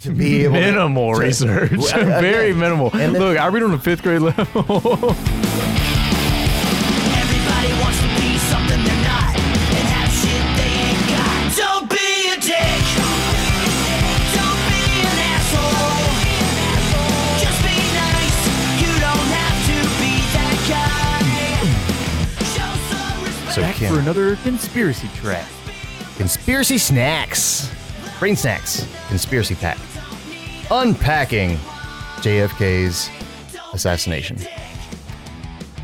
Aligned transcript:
to 0.00 0.10
be 0.10 0.44
able 0.44 0.54
to- 0.54 0.60
minimal 0.60 1.14
to- 1.14 1.20
research. 1.20 1.70
Well, 1.76 1.86
again, 2.00 2.20
Very 2.22 2.52
minimal. 2.52 2.90
and 2.94 3.14
then- 3.14 3.22
Look, 3.22 3.38
I 3.38 3.46
read 3.48 3.62
on 3.62 3.70
the 3.70 3.78
fifth 3.78 4.02
grade 4.02 4.20
level. 4.22 4.34
Everybody 7.14 7.72
wants 7.80 7.98
to 8.02 8.08
be 8.20 8.36
something 8.50 8.80
they're 8.84 9.04
not 9.06 9.34
and 9.36 9.86
have 9.94 10.10
shit 10.10 10.44
they 10.58 10.72
ain't 10.90 11.02
got. 11.08 11.56
Don't 11.56 11.86
be 11.88 12.28
a 12.32 12.36
dick. 12.36 12.82
Don't 14.34 14.60
be 14.66 14.82
an 15.06 15.18
asshole. 15.30 16.10
Just 17.38 17.60
be 17.62 17.76
nice. 17.94 18.38
You 18.82 18.92
don't 18.98 19.28
have 19.30 19.56
to 19.70 19.78
be 20.02 20.12
that 20.34 20.56
guy. 20.68 21.22
Show 22.52 22.70
some 22.90 23.16
respect. 23.24 23.54
So 23.54 23.60
Back 23.62 23.76
Kim, 23.76 23.92
for 23.94 24.00
another 24.00 24.36
conspiracy 24.36 25.08
trap. 25.14 25.46
conspiracy 26.16 26.78
snacks, 26.78 27.70
brain 28.24 28.36
snacks, 28.36 28.88
conspiracy 29.08 29.54
pack, 29.54 29.76
unpacking 30.70 31.58
JFK's 32.22 33.10
assassination. 33.74 34.38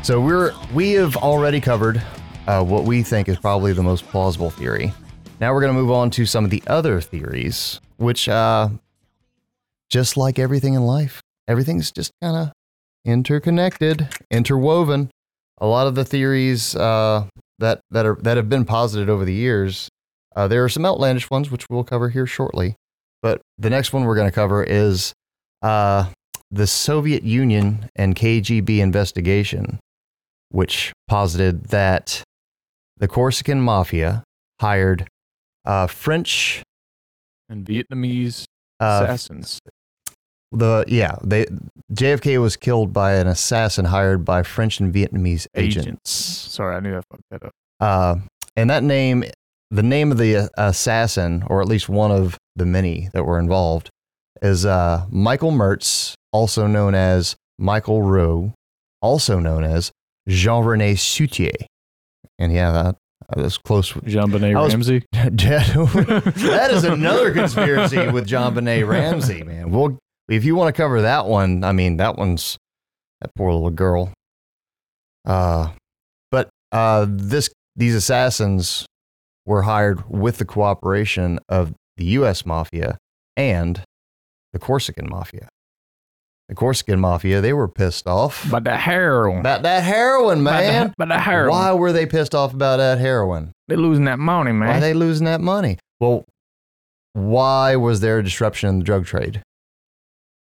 So 0.01 0.19
we're 0.19 0.51
we 0.73 0.93
have 0.93 1.15
already 1.17 1.61
covered 1.61 2.01
uh, 2.47 2.63
what 2.63 2.85
we 2.85 3.03
think 3.03 3.29
is 3.29 3.37
probably 3.37 3.73
the 3.73 3.83
most 3.83 4.05
plausible 4.05 4.49
theory. 4.49 4.91
Now 5.39 5.53
we're 5.53 5.61
going 5.61 5.71
to 5.71 5.79
move 5.79 5.91
on 5.91 6.09
to 6.09 6.25
some 6.25 6.43
of 6.43 6.49
the 6.49 6.63
other 6.65 6.99
theories, 6.99 7.79
which, 7.97 8.27
uh, 8.27 8.69
just 9.91 10.17
like 10.17 10.39
everything 10.39 10.73
in 10.73 10.81
life, 10.81 11.21
everything's 11.47 11.91
just 11.91 12.11
kind 12.23 12.35
of 12.35 12.51
interconnected, 13.05 14.07
interwoven. 14.31 15.11
A 15.59 15.67
lot 15.67 15.85
of 15.85 15.93
the 15.93 16.05
theories 16.05 16.75
uh, 16.75 17.27
that 17.59 17.81
that 17.91 18.07
are 18.07 18.15
that 18.23 18.37
have 18.37 18.49
been 18.49 18.65
posited 18.65 19.11
over 19.11 19.25
the 19.25 19.33
years, 19.35 19.91
uh, 20.35 20.47
there 20.47 20.63
are 20.63 20.69
some 20.69 20.85
outlandish 20.85 21.29
ones 21.29 21.51
which 21.51 21.65
we'll 21.69 21.83
cover 21.83 22.09
here 22.09 22.25
shortly. 22.25 22.75
But 23.21 23.41
the 23.57 23.69
next 23.69 23.93
one 23.93 24.05
we're 24.05 24.15
going 24.15 24.29
to 24.29 24.35
cover 24.35 24.63
is 24.63 25.13
uh, 25.61 26.09
the 26.49 26.65
Soviet 26.67 27.23
Union 27.23 27.89
and 27.95 28.15
KGB 28.15 28.79
investigation, 28.79 29.79
which 30.49 30.91
posited 31.07 31.65
that 31.65 32.23
the 32.97 33.07
Corsican 33.07 33.61
mafia 33.61 34.23
hired 34.59 35.07
uh, 35.65 35.87
French 35.87 36.63
And 37.49 37.65
Vietnamese 37.65 38.45
uh, 38.79 39.01
assassins. 39.03 39.59
the 40.51 40.83
yeah 40.87 41.15
they 41.23 41.45
JFK 41.93 42.41
was 42.41 42.55
killed 42.55 42.91
by 42.91 43.13
an 43.13 43.27
assassin 43.27 43.85
hired 43.85 44.25
by 44.25 44.41
French 44.43 44.79
and 44.79 44.93
Vietnamese 44.93 45.45
agents. 45.55 45.87
Agents. 45.87 46.11
Sorry, 46.11 46.75
I 46.75 46.79
knew 46.79 46.97
I 46.97 47.01
fucked 47.01 47.23
that 47.29 47.43
up. 47.43 47.51
Uh, 47.79 48.15
and 48.55 48.69
that 48.69 48.83
name, 48.83 49.23
the 49.71 49.83
name 49.83 50.11
of 50.11 50.17
the 50.17 50.35
uh, 50.35 50.47
assassin, 50.57 51.43
or 51.47 51.61
at 51.61 51.67
least 51.67 51.89
one 51.89 52.11
of 52.11 52.37
the 52.55 52.65
many 52.65 53.09
that 53.13 53.23
were 53.23 53.39
involved, 53.39 53.89
is 54.41 54.65
uh, 54.65 55.05
Michael 55.09 55.51
Mertz, 55.51 56.13
also 56.31 56.67
known 56.67 56.93
as 56.93 57.35
Michael 57.57 58.03
Rowe, 58.03 58.53
also 59.01 59.39
known 59.39 59.63
as 59.63 59.91
Jean 60.27 60.65
Rene 60.65 60.95
Souetre. 60.95 61.51
And 62.37 62.51
yeah, 62.51 62.71
that, 62.71 62.95
was 63.37 63.57
close. 63.57 63.93
Jean 64.05 64.29
Benet 64.29 64.55
was- 64.55 64.73
Ramsey. 64.73 65.03
that 65.13 66.69
is 66.71 66.83
another 66.83 67.31
conspiracy 67.31 68.09
with 68.09 68.27
JonBenét 68.27 68.85
Ramsey, 68.85 69.43
man. 69.43 69.71
Well, 69.71 69.97
if 70.27 70.43
you 70.43 70.55
want 70.55 70.73
to 70.75 70.81
cover 70.81 71.01
that 71.03 71.27
one, 71.27 71.63
I 71.63 71.71
mean, 71.71 71.97
that 71.97 72.17
one's 72.17 72.57
that 73.21 73.33
poor 73.35 73.53
little 73.53 73.69
girl. 73.69 74.11
Uh, 75.25 75.69
but 76.29 76.49
uh, 76.71 77.05
this 77.07 77.49
these 77.75 77.95
assassins 77.95 78.85
were 79.51 79.63
hired 79.63 80.09
with 80.09 80.37
the 80.37 80.45
cooperation 80.45 81.39
of 81.49 81.73
the 81.97 82.05
U.S. 82.19 82.45
mafia 82.45 82.97
and 83.35 83.83
the 84.53 84.59
Corsican 84.59 85.09
mafia. 85.09 85.49
The 86.49 86.55
Corsican 86.55 86.99
mafia, 86.99 87.39
they 87.41 87.53
were 87.53 87.67
pissed 87.67 88.07
off 88.07 88.45
But 88.49 88.63
the 88.65 88.75
heroin. 88.75 89.39
about 89.39 89.61
that 89.63 89.83
heroin, 89.83 90.43
But 90.43 90.51
the- 90.61 90.67
man. 90.71 90.93
But 90.97 91.07
the 91.09 91.19
heroin. 91.19 91.51
Why 91.51 91.71
were 91.73 91.91
they 91.93 92.05
pissed 92.05 92.33
off 92.35 92.53
about 92.53 92.77
that 92.77 92.97
heroin? 92.99 93.51
They 93.67 93.75
losing 93.77 94.05
that 94.05 94.19
money, 94.19 94.51
man. 94.51 94.67
Why 94.69 94.77
are 94.77 94.81
they 94.81 94.93
losing 94.93 95.25
that 95.25 95.39
money? 95.41 95.77
Well, 95.99 96.25
why 97.13 97.75
was 97.75 97.99
there 98.01 98.19
a 98.19 98.23
disruption 98.23 98.69
in 98.69 98.79
the 98.79 98.85
drug 98.85 99.05
trade? 99.05 99.41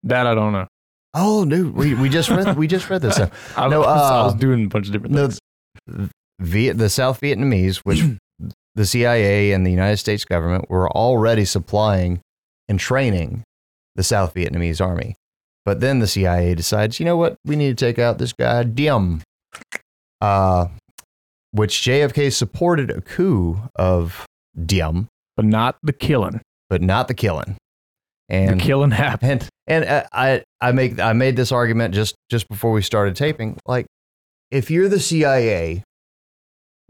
that 0.02 0.26
I 0.26 0.34
don't 0.34 0.52
know. 0.52 0.66
Oh, 1.12 1.44
dude, 1.44 1.74
we, 1.74 1.92
we 1.94 2.08
just 2.08 2.30
read 2.30 2.56
we 2.56 2.66
just 2.66 2.88
read 2.88 3.02
this. 3.02 3.18
I, 3.56 3.68
No, 3.68 3.80
was, 3.80 3.86
I 3.88 4.22
was 4.24 4.34
uh, 4.34 4.36
doing 4.38 4.64
a 4.64 4.68
bunch 4.68 4.86
of 4.86 4.92
different 4.92 5.14
things. 5.14 5.38
Viet, 6.40 6.78
the 6.78 6.88
South 6.88 7.20
Vietnamese, 7.20 7.78
which 7.78 8.00
the 8.74 8.86
CIA 8.86 9.52
and 9.52 9.66
the 9.66 9.70
United 9.70 9.96
States 9.98 10.24
government 10.24 10.70
were 10.70 10.88
already 10.90 11.44
supplying 11.44 12.20
and 12.68 12.78
training 12.78 13.42
the 13.96 14.02
South 14.02 14.34
Vietnamese 14.34 14.80
army. 14.80 15.16
But 15.64 15.80
then 15.80 15.98
the 15.98 16.06
CIA 16.06 16.54
decides, 16.54 16.98
you 17.00 17.04
know 17.06 17.16
what, 17.16 17.36
we 17.44 17.56
need 17.56 17.76
to 17.76 17.84
take 17.84 17.98
out 17.98 18.18
this 18.18 18.32
guy 18.32 18.62
Diem, 18.62 19.22
uh, 20.20 20.66
which 21.52 21.80
JFK 21.82 22.32
supported 22.32 22.90
a 22.90 23.00
coup 23.00 23.60
of 23.76 24.24
Diem, 24.66 25.08
But 25.36 25.44
not 25.44 25.76
the 25.82 25.92
killing. 25.92 26.40
but 26.68 26.80
not 26.82 27.08
the 27.08 27.14
killing. 27.14 27.56
And 28.28 28.60
the 28.60 28.64
killing 28.64 28.90
happened. 28.92 29.48
And 29.66 29.84
and 29.84 30.04
uh, 30.04 30.08
I 30.12 30.42
I 30.60 30.72
make 30.72 30.98
I 31.00 31.12
made 31.12 31.36
this 31.36 31.52
argument 31.52 31.94
just 31.94 32.14
just 32.30 32.48
before 32.48 32.70
we 32.72 32.82
started 32.82 33.16
taping. 33.16 33.58
Like, 33.66 33.86
if 34.50 34.70
you're 34.70 34.88
the 34.88 35.00
CIA, 35.00 35.82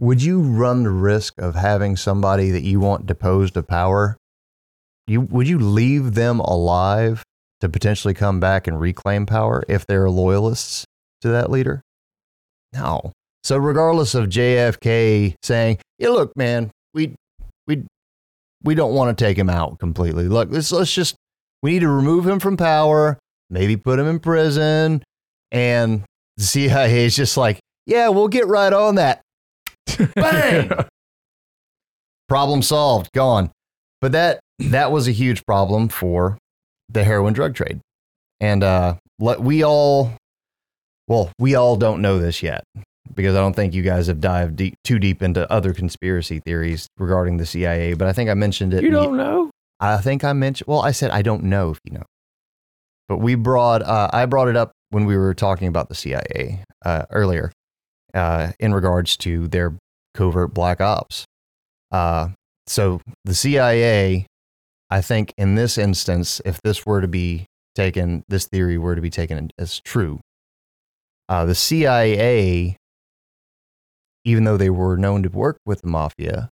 would 0.00 0.22
you 0.22 0.40
run 0.40 0.82
the 0.82 0.90
risk 0.90 1.34
of 1.38 1.54
having 1.54 1.96
somebody 1.96 2.50
that 2.50 2.62
you 2.62 2.80
want 2.80 3.06
deposed 3.06 3.56
of 3.56 3.68
power? 3.68 4.16
You 5.06 5.20
would 5.20 5.46
you 5.48 5.58
leave 5.58 6.14
them 6.14 6.40
alive 6.40 7.22
to 7.60 7.68
potentially 7.68 8.14
come 8.14 8.40
back 8.40 8.66
and 8.66 8.80
reclaim 8.80 9.26
power 9.26 9.62
if 9.68 9.86
they're 9.86 10.08
loyalists 10.08 10.84
to 11.20 11.28
that 11.28 11.50
leader? 11.50 11.82
No. 12.72 13.12
So 13.44 13.58
regardless 13.58 14.14
of 14.14 14.28
JFK 14.28 15.34
saying, 15.42 15.78
"Yeah, 15.98 16.10
look, 16.10 16.36
man, 16.36 16.70
we 16.94 17.14
we 17.66 17.84
we 18.62 18.74
don't 18.74 18.94
want 18.94 19.16
to 19.16 19.24
take 19.24 19.36
him 19.36 19.50
out 19.50 19.78
completely. 19.78 20.28
Look, 20.28 20.48
let's 20.50 20.72
let's 20.72 20.92
just 20.92 21.16
we 21.62 21.72
need 21.72 21.80
to 21.80 21.88
remove 21.88 22.26
him 22.26 22.40
from 22.40 22.56
power, 22.56 23.18
maybe 23.50 23.76
put 23.76 23.98
him 23.98 24.06
in 24.06 24.18
prison. 24.18 25.02
And 25.52 26.04
the 26.36 26.44
CIA 26.44 27.04
is 27.06 27.16
just 27.16 27.36
like, 27.36 27.58
yeah, 27.86 28.08
we'll 28.08 28.28
get 28.28 28.46
right 28.46 28.72
on 28.72 28.94
that. 28.94 29.20
Bang! 30.14 30.70
problem 32.28 32.62
solved, 32.62 33.10
gone. 33.12 33.50
But 34.00 34.12
that 34.12 34.40
that 34.58 34.92
was 34.92 35.08
a 35.08 35.12
huge 35.12 35.44
problem 35.44 35.88
for 35.88 36.38
the 36.88 37.04
heroin 37.04 37.32
drug 37.32 37.54
trade. 37.54 37.80
And 38.40 38.62
uh, 38.62 38.94
let, 39.18 39.40
we 39.40 39.62
all, 39.62 40.12
well, 41.08 41.30
we 41.38 41.54
all 41.54 41.76
don't 41.76 42.00
know 42.00 42.18
this 42.18 42.42
yet 42.42 42.64
because 43.14 43.34
I 43.34 43.40
don't 43.40 43.54
think 43.54 43.74
you 43.74 43.82
guys 43.82 44.06
have 44.06 44.20
dived 44.20 44.56
deep, 44.56 44.74
too 44.84 44.98
deep 44.98 45.22
into 45.22 45.50
other 45.52 45.74
conspiracy 45.74 46.40
theories 46.40 46.86
regarding 46.98 47.36
the 47.36 47.46
CIA. 47.46 47.94
But 47.94 48.08
I 48.08 48.12
think 48.12 48.30
I 48.30 48.34
mentioned 48.34 48.72
it. 48.72 48.82
you 48.82 48.90
don't 48.90 49.16
know? 49.16 49.50
I 49.78 49.98
think 49.98 50.24
I 50.24 50.32
mentioned. 50.32 50.68
Well, 50.68 50.80
I 50.80 50.92
said 50.92 51.10
I 51.10 51.22
don't 51.22 51.44
know 51.44 51.70
if 51.70 51.78
you 51.84 51.92
know, 51.92 52.04
but 53.08 53.18
we 53.18 53.34
brought. 53.34 53.82
Uh, 53.82 54.08
I 54.12 54.26
brought 54.26 54.48
it 54.48 54.56
up 54.56 54.72
when 54.90 55.04
we 55.04 55.16
were 55.16 55.34
talking 55.34 55.68
about 55.68 55.88
the 55.88 55.94
CIA 55.94 56.64
uh, 56.84 57.06
earlier, 57.10 57.50
uh, 58.14 58.52
in 58.58 58.74
regards 58.74 59.16
to 59.18 59.48
their 59.48 59.74
covert 60.14 60.52
black 60.54 60.80
ops. 60.80 61.24
Uh, 61.90 62.28
so 62.66 63.00
the 63.24 63.34
CIA, 63.34 64.26
I 64.90 65.00
think 65.00 65.32
in 65.36 65.54
this 65.54 65.78
instance, 65.78 66.40
if 66.44 66.60
this 66.62 66.86
were 66.86 67.00
to 67.00 67.08
be 67.08 67.46
taken, 67.74 68.22
this 68.28 68.46
theory 68.46 68.78
were 68.78 68.94
to 68.94 69.00
be 69.00 69.10
taken 69.10 69.50
as 69.58 69.80
true, 69.80 70.20
uh, 71.28 71.44
the 71.44 71.54
CIA, 71.54 72.76
even 74.24 74.44
though 74.44 74.56
they 74.56 74.70
were 74.70 74.96
known 74.96 75.22
to 75.22 75.28
work 75.28 75.58
with 75.64 75.82
the 75.82 75.88
mafia, 75.88 76.50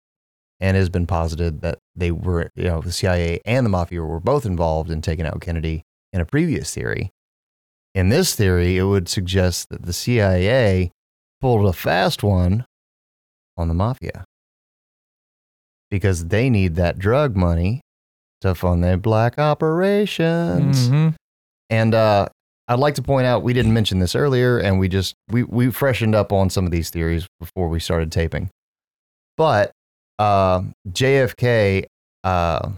and 0.60 0.76
it 0.76 0.80
has 0.80 0.88
been 0.88 1.06
posited 1.06 1.60
that 1.62 1.78
they 1.94 2.10
were, 2.10 2.50
you 2.54 2.64
know, 2.64 2.80
the 2.80 2.92
CIA 2.92 3.40
and 3.44 3.64
the 3.64 3.70
mafia 3.70 4.02
were 4.02 4.20
both 4.20 4.46
involved 4.46 4.90
in 4.90 5.02
taking 5.02 5.26
out 5.26 5.40
Kennedy 5.40 5.82
in 6.12 6.20
a 6.20 6.24
previous 6.24 6.72
theory. 6.74 7.10
In 7.94 8.08
this 8.08 8.34
theory, 8.34 8.76
it 8.76 8.84
would 8.84 9.08
suggest 9.08 9.68
that 9.68 9.82
the 9.82 9.92
CIA 9.92 10.90
pulled 11.44 11.66
a 11.66 11.74
fast 11.74 12.22
one 12.22 12.64
on 13.58 13.68
the 13.68 13.74
mafia 13.74 14.24
because 15.90 16.28
they 16.28 16.48
need 16.48 16.74
that 16.76 16.98
drug 16.98 17.36
money 17.36 17.82
to 18.40 18.54
fund 18.54 18.82
their 18.82 18.96
black 18.96 19.38
operations. 19.38 20.88
Mhm. 20.88 21.14
And 21.68 21.94
uh, 21.94 22.28
I'd 22.66 22.78
like 22.78 22.94
to 22.94 23.02
point 23.02 23.26
out 23.26 23.42
we 23.42 23.52
didn't 23.52 23.74
mention 23.74 23.98
this 23.98 24.14
earlier, 24.14 24.56
and 24.58 24.78
we 24.78 24.88
just 24.88 25.14
we 25.28 25.42
we 25.42 25.70
freshened 25.70 26.14
up 26.14 26.32
on 26.32 26.48
some 26.48 26.64
of 26.64 26.70
these 26.70 26.88
theories 26.88 27.26
before 27.38 27.68
we 27.68 27.78
started 27.78 28.10
taping. 28.10 28.48
But 29.36 29.70
uh, 30.18 30.62
JFK, 30.88 31.84
uh, 32.24 32.70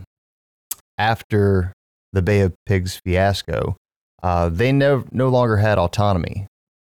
after 0.98 1.72
the 2.12 2.22
Bay 2.22 2.40
of 2.40 2.52
Pigs 2.66 3.00
fiasco, 3.04 3.76
uh, 4.24 4.48
they 4.48 4.72
no 4.72 5.04
no 5.12 5.28
longer 5.28 5.58
had 5.58 5.78
autonomy, 5.78 6.48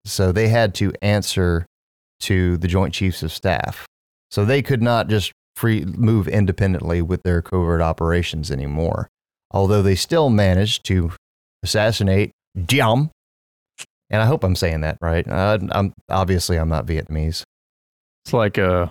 so 0.05 0.31
they 0.31 0.47
had 0.47 0.73
to 0.75 0.91
answer 1.01 1.65
to 2.21 2.57
the 2.57 2.67
Joint 2.67 2.93
Chiefs 2.93 3.23
of 3.23 3.31
Staff. 3.31 3.85
So 4.31 4.45
they 4.45 4.61
could 4.61 4.81
not 4.81 5.07
just 5.07 5.31
free 5.55 5.85
move 5.85 6.27
independently 6.27 7.01
with 7.01 7.21
their 7.23 7.41
covert 7.41 7.81
operations 7.81 8.49
anymore. 8.49 9.07
although 9.51 9.83
they 9.83 9.95
still 9.95 10.29
managed 10.31 10.83
to 10.85 11.11
assassinate 11.63 12.31
Diem. 12.65 13.11
And 14.09 14.21
I 14.21 14.25
hope 14.25 14.43
I'm 14.43 14.55
saying 14.55 14.81
that 14.81 14.97
right. 15.01 15.27
Uh, 15.27 15.59
I'm 15.71 15.93
obviously 16.09 16.57
I'm 16.57 16.69
not 16.69 16.85
Vietnamese. 16.87 17.43
It's 18.25 18.33
like 18.33 18.57
a 18.57 18.89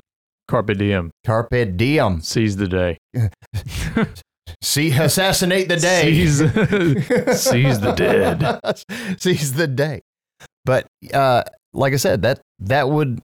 carpe 0.48 0.76
diem. 0.78 1.10
Carpe 1.26 1.76
diem. 1.76 2.20
Seize 2.22 2.56
the 2.56 2.68
day. 2.68 2.98
See, 4.62 4.90
assassinate 4.92 5.68
the 5.68 5.76
day. 5.76 6.02
Seize, 6.26 6.38
seize 7.42 7.80
the 7.80 7.92
dead. 7.96 9.20
Seize 9.20 9.52
the 9.54 9.66
day. 9.66 10.00
But 10.64 10.86
uh, 11.12 11.42
like 11.72 11.92
I 11.92 11.96
said, 11.96 12.22
that 12.22 12.40
that 12.60 12.88
would 12.88 13.20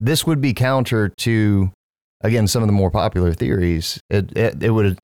this 0.00 0.26
would 0.26 0.40
be 0.40 0.52
counter 0.52 1.08
to 1.08 1.70
again 2.20 2.46
some 2.46 2.62
of 2.62 2.68
the 2.68 2.72
more 2.72 2.90
popular 2.90 3.32
theories. 3.32 4.00
It 4.10 4.36
it, 4.36 4.62
it 4.62 4.70
would 4.70 4.98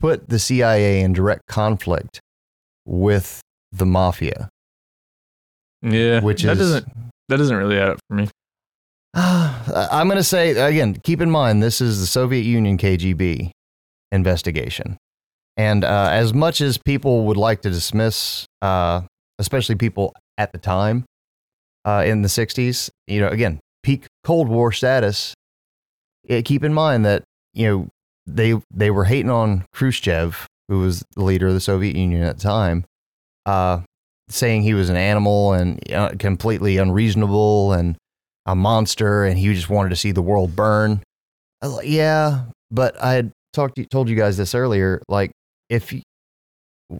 put 0.00 0.28
the 0.28 0.38
CIA 0.38 1.00
in 1.00 1.12
direct 1.12 1.46
conflict 1.46 2.20
with 2.84 3.40
the 3.70 3.86
mafia, 3.86 4.48
Yeah, 5.82 6.20
which 6.20 6.42
that 6.42 6.52
is 6.52 6.58
doesn't 6.58 6.92
that 7.28 7.36
doesn't 7.36 7.56
really 7.56 7.78
add 7.78 7.90
up 7.90 7.98
for 8.08 8.16
me. 8.16 8.28
I'm 9.14 10.08
going 10.08 10.16
to 10.16 10.24
say 10.24 10.50
again, 10.50 10.94
keep 11.02 11.20
in 11.20 11.30
mind 11.30 11.62
this 11.62 11.80
is 11.80 12.00
the 12.00 12.06
Soviet 12.06 12.42
Union 12.42 12.78
KGB 12.78 13.50
investigation. 14.10 14.96
And 15.56 15.84
uh, 15.84 16.08
as 16.10 16.32
much 16.32 16.60
as 16.60 16.78
people 16.78 17.26
would 17.26 17.36
like 17.36 17.60
to 17.62 17.70
dismiss, 17.70 18.46
uh, 18.62 19.02
especially 19.38 19.74
people 19.74 20.14
at 20.38 20.52
the 20.52 20.58
time 20.58 21.04
uh, 21.84 22.02
in 22.06 22.22
the 22.22 22.28
60s, 22.28 22.90
you 23.06 23.20
know, 23.20 23.28
again, 23.28 23.60
peak 23.82 24.06
Cold 24.24 24.48
War 24.48 24.72
status, 24.72 25.34
eh, 26.28 26.42
keep 26.42 26.64
in 26.64 26.72
mind 26.72 27.04
that, 27.04 27.24
you 27.52 27.68
know, 27.68 27.88
they, 28.26 28.54
they 28.70 28.90
were 28.90 29.04
hating 29.04 29.30
on 29.30 29.64
Khrushchev, 29.72 30.46
who 30.68 30.80
was 30.80 31.04
the 31.16 31.24
leader 31.24 31.48
of 31.48 31.54
the 31.54 31.60
Soviet 31.60 31.96
Union 31.96 32.22
at 32.22 32.36
the 32.36 32.42
time, 32.42 32.84
uh, 33.46 33.80
saying 34.28 34.62
he 34.62 34.74
was 34.74 34.90
an 34.90 34.96
animal 34.96 35.52
and 35.52 35.92
uh, 35.92 36.12
completely 36.18 36.76
unreasonable 36.76 37.72
and 37.72 37.96
a 38.46 38.54
monster 38.54 39.24
and 39.24 39.38
he 39.38 39.52
just 39.54 39.70
wanted 39.70 39.90
to 39.90 39.96
see 39.96 40.12
the 40.12 40.22
world 40.22 40.56
burn. 40.56 41.02
Like, 41.62 41.86
yeah, 41.88 42.44
but 42.70 43.00
I 43.02 43.12
had 43.12 43.32
talked 43.52 43.76
to, 43.76 43.86
told 43.86 44.08
you 44.08 44.16
guys 44.16 44.36
this 44.36 44.54
earlier. 44.54 45.00
Like, 45.08 45.30
if 45.68 45.92
we 45.92 46.02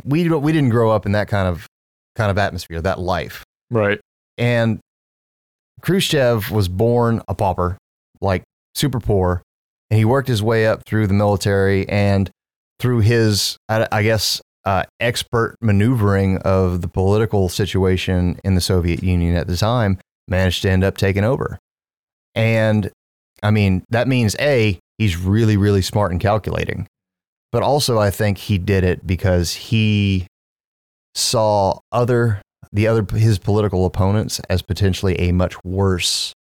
we 0.05 0.52
didn't 0.52 0.70
grow 0.70 0.90
up 0.90 1.05
in 1.05 1.12
that 1.12 1.28
kind 1.28 1.49
of 1.49 1.67
kind 2.14 2.31
of 2.31 2.38
atmosphere, 2.38 2.81
that 2.81 3.00
life, 3.00 3.44
Right. 3.73 4.00
And 4.38 4.81
Khrushchev 5.81 6.50
was 6.50 6.69
born 6.69 7.23
a 7.29 7.34
pauper, 7.34 7.76
like 8.20 8.43
super 8.75 9.00
poor, 9.00 9.43
and 9.90 9.99
he 9.99 10.05
worked 10.05 10.29
his 10.29 10.43
way 10.43 10.67
up 10.67 10.84
through 10.87 11.06
the 11.06 11.14
military 11.14 11.88
and 11.88 12.31
through 12.79 13.00
his, 13.00 13.56
I, 13.69 14.02
guess, 14.02 14.40
uh, 14.64 14.84
expert 15.00 15.56
maneuvering 15.61 16.38
of 16.38 16.82
the 16.82 16.88
political 16.88 17.49
situation 17.49 18.38
in 18.44 18.55
the 18.55 18.61
Soviet 18.61 19.02
Union 19.02 19.37
at 19.37 19.46
the 19.46 19.56
time, 19.56 19.99
managed 20.29 20.62
to 20.62 20.70
end 20.70 20.85
up 20.85 20.96
taking 20.96 21.25
over. 21.25 21.58
And 22.35 22.90
I 23.43 23.50
mean, 23.50 23.85
that 23.90 24.08
means 24.08 24.37
A, 24.40 24.78
he's 24.99 25.17
really, 25.17 25.56
really 25.56 25.82
smart 25.82 26.12
and 26.12 26.20
calculating. 26.20 26.87
But 27.50 27.62
also, 27.62 27.99
I 27.99 28.11
think 28.11 28.38
he 28.38 28.58
did 28.58 28.82
it 28.82 29.06
because 29.06 29.52
he 29.52 30.26
saw 31.14 31.78
other 31.93 32.42
the 32.73 32.87
other 32.87 33.05
his 33.17 33.39
political 33.39 33.85
opponents 33.87 34.41
as 34.49 34.63
potentially 34.63 35.19
a 35.21 35.33
much 35.33 35.63
worse 35.65 36.33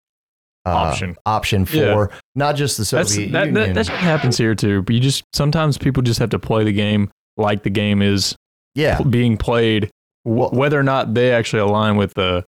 uh, 0.64 0.70
Option. 0.70 1.16
option 1.26 1.64
for 1.66 1.76
Yeah. 1.76 2.06
not 2.36 2.54
just 2.56 2.76
the 2.76 2.82
That's 2.96 3.12
Soviet 3.14 3.32
that, 3.32 3.46
Union. 3.46 3.54
that 3.54 3.74
that 3.74 3.86
shit 3.86 3.96
happens 3.96 4.38
here 4.38 4.54
too. 4.54 4.82
But 4.82 4.94
you 4.94 5.00
just 5.00 5.24
sometimes 5.34 5.76
people 5.76 6.02
just 6.04 6.20
have 6.20 6.30
to 6.30 6.38
play 6.38 6.62
the 6.64 6.72
game 6.72 7.10
like 7.36 7.64
the 7.64 7.70
game 7.70 8.00
is 8.00 8.36
yeah, 8.74 8.96
pl- 8.96 9.06
being 9.06 9.36
played, 9.36 9.90
Well- 10.24 10.48
w- 10.50 10.60
whether 10.60 10.78
or 10.78 10.82
not 10.84 11.14
they 11.14 11.32
actually 11.32 11.60
align 11.60 11.96
with 11.96 12.14
the 12.14 12.44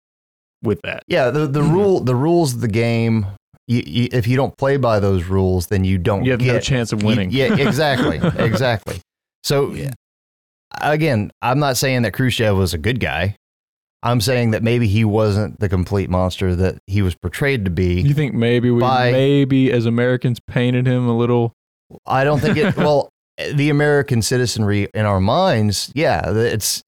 with 0.62 0.80
that. 0.82 1.02
yeah. 1.06 1.30
The 1.30 1.46
the 1.46 1.62
rule 1.62 2.00
the 2.00 2.14
rules 2.16 2.54
of 2.54 2.60
the 2.62 2.68
game. 2.68 3.26
You, 3.70 3.82
you, 3.86 4.08
if 4.12 4.26
you 4.26 4.34
don't 4.38 4.56
play 4.56 4.78
by 4.78 4.98
those 4.98 5.24
rules, 5.24 5.66
then 5.66 5.84
you 5.84 5.98
don't 5.98 6.24
You 6.24 6.30
have 6.30 6.40
get 6.40 6.54
no 6.54 6.60
chance 6.60 6.90
of 6.94 7.02
You- 7.02 7.08
winning. 7.08 7.30
yeah, 7.30 7.54
exactly, 7.54 8.16
exactly. 8.42 9.00
So 9.44 9.76
again, 10.80 11.30
I'm 11.42 11.58
not 11.58 11.76
saying 11.76 12.02
that 12.02 12.12
Khrushchev 12.14 12.56
was 12.56 12.74
a 12.74 12.78
good 12.78 13.00
guy. 13.00 13.36
I'm 14.02 14.20
saying 14.20 14.52
that 14.52 14.62
maybe 14.62 14.86
he 14.86 15.04
wasn't 15.04 15.58
the 15.60 15.68
complete 15.68 16.08
monster 16.08 16.54
that 16.54 16.78
he 16.86 17.02
was 17.02 17.14
portrayed 17.16 17.64
to 17.64 17.70
be. 17.70 18.00
You 18.00 18.14
think 18.14 18.34
maybe 18.34 18.70
we 18.70 18.80
By- 18.80 19.10
maybe 19.10 19.72
as 19.72 19.86
Americans 19.86 20.38
painted 20.46 20.86
him 20.86 21.08
a 21.08 21.16
little 21.16 21.52
I 22.06 22.24
don't 22.24 22.40
think 22.40 22.56
it. 22.56 22.76
Well, 22.76 23.08
the 23.54 23.70
American 23.70 24.20
citizenry 24.22 24.88
in 24.94 25.04
our 25.06 25.20
minds, 25.20 25.90
yeah, 25.94 26.30
it's 26.32 26.82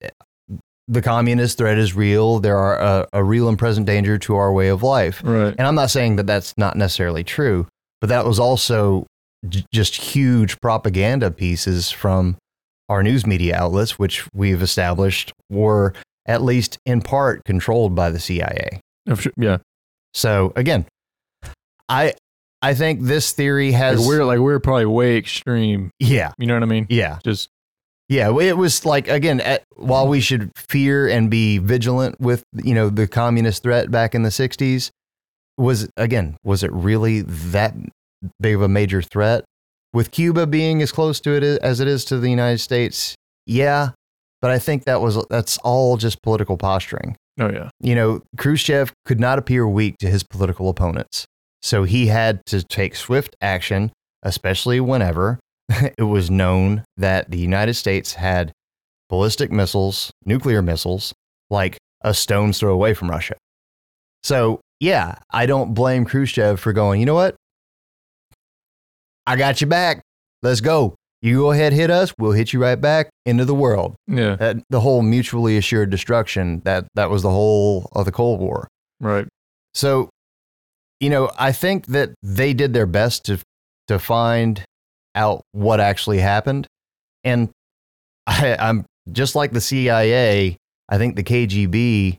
the 0.87 1.01
communist 1.01 1.57
threat 1.57 1.77
is 1.77 1.95
real. 1.95 2.39
There 2.39 2.57
are 2.57 2.77
a, 2.79 3.07
a 3.13 3.23
real 3.23 3.47
and 3.49 3.57
present 3.57 3.87
danger 3.87 4.17
to 4.19 4.35
our 4.35 4.51
way 4.51 4.67
of 4.67 4.83
life. 4.83 5.21
right. 5.23 5.55
And 5.57 5.61
I'm 5.61 5.75
not 5.75 5.89
saying 5.89 6.17
that 6.17 6.27
that's 6.27 6.53
not 6.57 6.75
necessarily 6.75 7.23
true, 7.23 7.67
but 8.01 8.07
that 8.09 8.25
was 8.25 8.39
also 8.39 9.05
j- 9.47 9.63
just 9.73 9.95
huge 9.95 10.59
propaganda 10.59 11.31
pieces 11.31 11.89
from 11.91 12.37
our 12.89 13.01
news 13.01 13.25
media 13.25 13.55
outlets, 13.55 13.97
which 13.97 14.27
we've 14.33 14.61
established 14.61 15.31
were 15.49 15.93
at 16.31 16.41
least 16.41 16.77
in 16.85 17.01
part 17.01 17.43
controlled 17.43 17.93
by 17.93 18.09
the 18.09 18.19
CIA. 18.19 18.79
Oh, 19.09 19.17
yeah, 19.37 19.57
So 20.13 20.53
again, 20.55 20.85
I 21.89 22.13
I 22.61 22.73
think 22.73 23.01
this 23.01 23.31
theory 23.33 23.71
has 23.73 23.99
like 23.99 24.07
we're 24.07 24.25
like 24.25 24.39
we're 24.39 24.59
probably 24.59 24.85
way 24.85 25.17
extreme. 25.17 25.91
yeah 25.99 26.31
You 26.37 26.47
know 26.47 26.53
what 26.53 26.63
I 26.63 26.67
mean? 26.67 26.87
yeah 26.89 27.19
Just 27.23 27.49
yeah 28.07 28.29
it 28.39 28.57
was 28.57 28.85
like 28.85 29.07
again 29.07 29.41
at, 29.41 29.63
while 29.75 30.07
we 30.07 30.21
should 30.21 30.51
fear 30.55 31.07
and 31.07 31.29
be 31.29 31.57
vigilant 31.57 32.19
with 32.21 32.43
you 32.63 32.73
know 32.73 32.89
the 32.89 33.07
communist 33.07 33.63
threat 33.63 33.89
back 33.91 34.13
in 34.15 34.23
the 34.23 34.29
60s 34.29 34.89
was 35.57 35.89
again 35.97 36.37
was 36.43 36.63
it 36.63 36.71
really 36.71 37.21
that 37.21 37.73
big 38.39 38.55
of 38.55 38.61
a 38.61 38.67
major 38.69 39.01
threat 39.01 39.43
with 39.93 40.11
Cuba 40.11 40.45
being 40.47 40.81
as 40.81 40.91
close 40.91 41.19
to 41.21 41.31
it 41.31 41.43
as 41.43 41.79
it 41.79 41.87
is 41.87 42.05
to 42.05 42.17
the 42.17 42.29
United 42.29 42.59
States 42.59 43.15
yeah 43.45 43.91
but 44.41 44.51
I 44.51 44.59
think 44.59 44.85
that 44.85 45.01
was 45.01 45.23
that's 45.29 45.57
all 45.59 45.97
just 45.97 46.21
political 46.21 46.57
posturing 46.57 47.15
oh 47.39 47.49
yeah, 47.51 47.69
you 47.79 47.95
know, 47.95 48.21
Khrushchev 48.37 48.93
could 49.05 49.19
not 49.19 49.39
appear 49.39 49.67
weak 49.67 49.97
to 49.99 50.07
his 50.07 50.23
political 50.23 50.69
opponents. 50.69 51.25
So 51.61 51.83
he 51.83 52.07
had 52.07 52.45
to 52.47 52.63
take 52.63 52.95
swift 52.95 53.35
action, 53.41 53.91
especially 54.23 54.79
whenever 54.79 55.39
it 55.97 56.03
was 56.03 56.31
known 56.31 56.83
that 56.97 57.29
the 57.31 57.37
United 57.37 57.75
States 57.75 58.13
had 58.13 58.51
ballistic 59.09 59.51
missiles, 59.51 60.11
nuclear 60.25 60.61
missiles, 60.61 61.13
like 61.49 61.77
a 62.01 62.13
stone's 62.13 62.59
throw 62.59 62.73
away 62.73 62.93
from 62.93 63.09
Russia. 63.09 63.35
So, 64.23 64.59
yeah, 64.79 65.15
I 65.31 65.45
don't 65.45 65.73
blame 65.73 66.05
Khrushchev 66.05 66.59
for 66.59 66.73
going, 66.73 66.99
you 66.99 67.05
know 67.05 67.15
what? 67.15 67.35
I 69.27 69.35
got 69.35 69.61
you 69.61 69.67
back. 69.67 70.01
Let's 70.41 70.61
go. 70.61 70.95
You 71.21 71.37
go 71.37 71.51
ahead, 71.51 71.71
hit 71.71 71.91
us. 71.91 72.13
We'll 72.17 72.31
hit 72.31 72.51
you 72.51 72.61
right 72.61 72.79
back 72.79 73.11
into 73.25 73.45
the 73.45 73.53
world 73.53 73.95
yeah, 74.07 74.35
that 74.35 74.57
the 74.69 74.79
whole 74.79 75.01
mutually 75.01 75.57
assured 75.57 75.89
destruction 75.89 76.61
that 76.65 76.87
that 76.95 77.09
was 77.09 77.21
the 77.21 77.29
whole 77.29 77.89
of 77.93 78.05
the 78.05 78.11
cold 78.11 78.39
war 78.39 78.67
right. 78.99 79.27
so 79.73 80.09
you 80.99 81.09
know 81.09 81.29
i 81.37 81.51
think 81.51 81.87
that 81.87 82.09
they 82.23 82.53
did 82.53 82.73
their 82.73 82.87
best 82.87 83.25
to 83.25 83.39
to 83.87 83.99
find 83.99 84.63
out 85.13 85.41
what 85.51 85.79
actually 85.79 86.17
happened 86.17 86.65
and 87.23 87.49
I, 88.27 88.55
i'm 88.59 88.85
just 89.11 89.35
like 89.35 89.51
the 89.51 89.61
cia 89.61 90.57
i 90.89 90.97
think 90.97 91.15
the 91.15 91.23
kgb 91.23 92.17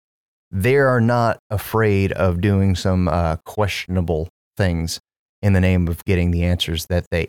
they 0.51 0.77
are 0.77 1.01
not 1.01 1.39
afraid 1.51 2.13
of 2.13 2.41
doing 2.41 2.77
some 2.77 3.09
uh, 3.09 3.37
questionable 3.47 4.29
things 4.57 5.01
in 5.41 5.55
the 5.55 5.61
name 5.61 5.89
of 5.89 6.05
getting 6.05 6.31
the 6.31 6.45
answers 6.45 6.87
that 6.87 7.07
they 7.11 7.29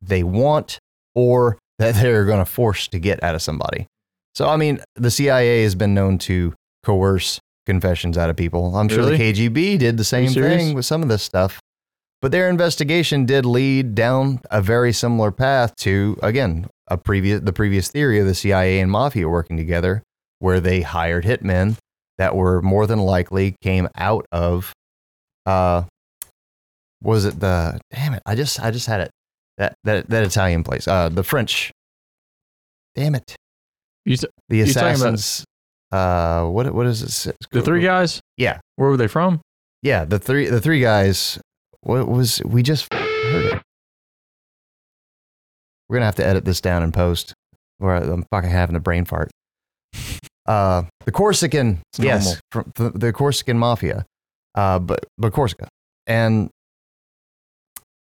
they 0.00 0.22
want 0.22 0.78
or 1.14 1.58
that 1.78 1.94
they're 2.00 2.24
going 2.24 2.38
to 2.38 2.50
force 2.50 2.88
to 2.88 2.98
get 2.98 3.22
out 3.22 3.34
of 3.34 3.42
somebody. 3.42 3.86
So 4.34 4.48
I 4.48 4.56
mean, 4.56 4.80
the 4.94 5.10
CIA 5.10 5.62
has 5.62 5.74
been 5.74 5.94
known 5.94 6.18
to 6.18 6.54
coerce 6.84 7.40
confessions 7.66 8.16
out 8.16 8.30
of 8.30 8.36
people. 8.36 8.76
I'm 8.76 8.88
sure 8.88 9.04
the 9.04 9.12
KGB 9.12 9.78
did 9.78 9.96
the 9.96 10.04
same 10.04 10.30
thing 10.30 10.74
with 10.74 10.86
some 10.86 11.02
of 11.02 11.08
this 11.08 11.22
stuff. 11.22 11.60
But 12.22 12.32
their 12.32 12.50
investigation 12.50 13.24
did 13.24 13.46
lead 13.46 13.94
down 13.94 14.40
a 14.50 14.60
very 14.60 14.92
similar 14.92 15.30
path 15.30 15.74
to 15.76 16.18
again, 16.22 16.66
a 16.86 16.98
previous 16.98 17.40
the 17.40 17.52
previous 17.52 17.88
theory 17.88 18.18
of 18.18 18.26
the 18.26 18.34
CIA 18.34 18.80
and 18.80 18.90
mafia 18.90 19.28
working 19.28 19.56
together 19.56 20.02
where 20.38 20.60
they 20.60 20.82
hired 20.82 21.24
hitmen 21.24 21.76
that 22.18 22.36
were 22.36 22.60
more 22.60 22.86
than 22.86 22.98
likely 22.98 23.56
came 23.62 23.88
out 23.96 24.26
of 24.32 24.72
uh 25.46 25.84
was 27.02 27.24
it 27.24 27.40
the 27.40 27.80
damn 27.90 28.12
it 28.12 28.22
I 28.26 28.34
just 28.34 28.60
I 28.60 28.70
just 28.70 28.86
had 28.86 29.00
it 29.00 29.10
that 29.60 29.74
that 29.84 30.08
that 30.10 30.24
Italian 30.24 30.64
place 30.64 30.88
uh 30.88 31.08
the 31.08 31.22
French 31.22 31.70
damn 32.96 33.14
it 33.14 33.36
You 34.04 34.14
s- 34.14 34.24
the 34.48 34.56
You're 34.56 34.64
about- 34.70 34.94
assassins 34.94 35.44
uh 35.92 36.44
what 36.46 36.72
what 36.74 36.86
is 36.86 37.26
it 37.26 37.36
the 37.52 37.62
three 37.62 37.82
guys. 37.82 38.20
Yeah. 38.36 38.58
Where 38.76 38.90
were 38.90 38.96
they 38.96 39.06
from? 39.08 39.40
yeah 39.82 40.04
the 40.04 40.18
three 40.18 40.46
the 40.48 40.60
three 40.60 40.80
guys 40.80 41.38
what 41.82 42.08
was 42.08 42.42
we 42.44 42.62
just 42.62 42.92
heard 42.92 43.44
it 43.54 43.62
we're 45.88 45.96
gonna 45.96 46.06
have 46.06 46.16
to 46.16 46.26
edit 46.26 46.44
this 46.44 46.60
down 46.60 46.82
and 46.82 46.92
post 46.94 47.32
where 47.78 47.96
I'm 47.96 48.24
fucking 48.30 48.50
having 48.50 48.76
a 48.76 48.80
brain 48.80 49.04
fart. 49.04 49.30
Uh, 50.46 50.82
the 51.04 51.12
Corsican, 51.12 51.78
yes, 51.96 52.40
from 52.50 52.72
the, 52.74 52.90
the 52.90 53.12
Corsican 53.12 53.56
mafia, 53.56 54.04
uh, 54.56 54.80
but 54.80 55.04
but 55.16 55.32
Corsica, 55.32 55.68
and 56.08 56.50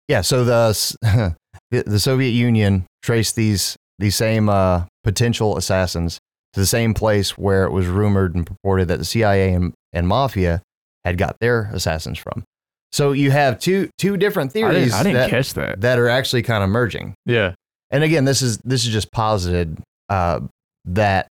yeah, 0.09 0.21
so 0.21 0.43
the 0.43 1.35
the, 1.69 1.99
Soviet 1.99 2.31
Union 2.31 2.85
traced 3.03 3.35
these 3.35 3.77
these 3.99 4.15
same 4.15 4.49
uh, 4.49 4.85
potential 5.03 5.55
assassins 5.55 6.17
to 6.53 6.59
the 6.59 6.65
same 6.65 6.93
place 6.95 7.37
where 7.37 7.63
it 7.63 7.71
was 7.71 7.85
rumored 7.85 8.33
and 8.33 8.45
purported 8.45 8.87
that 8.87 8.97
the 8.97 9.05
CIA 9.05 9.53
and, 9.53 9.73
and 9.93 10.07
mafia 10.07 10.63
had 11.05 11.17
got 11.17 11.35
their 11.39 11.69
assassins 11.73 12.17
from. 12.17 12.43
So 12.91 13.11
you 13.11 13.29
have 13.29 13.59
two 13.59 13.89
two 13.99 14.17
different 14.17 14.49
I 14.51 14.53
theories 14.53 14.85
didn't, 14.85 14.93
I 14.93 15.03
didn't 15.03 15.15
that, 15.15 15.29
catch 15.29 15.53
that. 15.53 15.81
that 15.81 15.99
are 15.99 16.09
actually 16.09 16.41
kind 16.41 16.63
of 16.63 16.71
merging. 16.71 17.13
Yeah. 17.27 17.53
And 17.91 18.03
again, 18.03 18.25
this 18.25 18.41
is 18.41 18.57
this 18.59 18.85
is 18.85 18.91
just 18.91 19.11
posited 19.11 19.77
uh, 20.09 20.39
that 20.85 21.27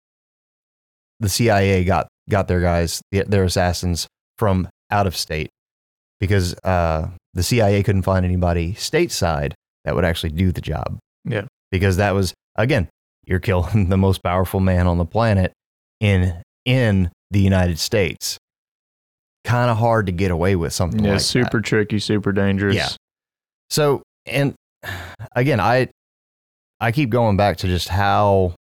the 1.22 1.29
CIA 1.29 1.86
got 1.86 2.10
got 2.29 2.50
their 2.50 2.60
guys, 2.60 3.01
their 3.12 3.46
assassins 3.46 4.05
from 4.38 4.67
out 4.91 5.08
of 5.08 5.15
state 5.15 5.50
because 6.20 6.55
uh, 6.65 7.08
the 7.36 7.44
CIA 7.44 7.84
couldn't 7.84 8.01
find 8.01 8.25
anybody 8.25 8.74
stateside 8.74 9.54
that 9.84 9.94
would 9.94 10.06
actually 10.06 10.32
do 10.32 10.51
the 10.51 10.62
job. 10.62 10.98
Yeah. 11.25 11.46
because 11.72 11.98
that 11.98 12.12
was 12.12 12.34
again, 12.56 12.88
you're 13.25 13.39
killing 13.39 13.89
the 13.89 13.98
most 13.98 14.24
powerful 14.24 14.60
man 14.60 14.88
on 14.88 14.98
the 14.98 15.06
planet 15.06 15.51
in 16.00 16.42
in 16.65 17.12
the 17.32 17.39
United 17.42 17.77
States. 17.80 18.38
Kind 19.44 19.70
of 19.70 19.77
hard 19.77 20.08
to 20.08 20.12
get 20.12 20.32
away 20.32 20.56
with 20.56 20.74
something 20.74 21.04
Yeah. 21.04 21.12
like 21.13 21.20
that. 21.22 21.36
Yeah, 21.36 21.44
super 21.46 21.62
tricky, 21.62 22.00
super 22.00 22.32
dangerous. 22.32 22.75
Yeah. 22.75 22.89
So, 23.70 24.01
and 24.25 24.56
again, 25.36 25.60
I 25.60 25.89
I 26.80 26.92
keep 26.92 27.10
going 27.10 27.38
back 27.38 27.58
to 27.58 27.68
just 27.68 27.89
how 27.89 28.54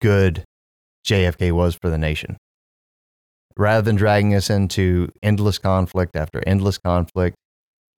good 0.00 0.42
JFK 1.06 1.52
was 1.52 1.76
for 1.80 1.90
the 1.90 1.98
nation. 1.98 2.36
Rather 3.56 3.82
than 3.82 3.96
dragging 3.96 4.34
us 4.34 4.50
into 4.50 5.08
endless 5.22 5.58
conflict 5.58 6.14
after 6.14 6.42
endless 6.46 6.76
conflict, 6.78 7.36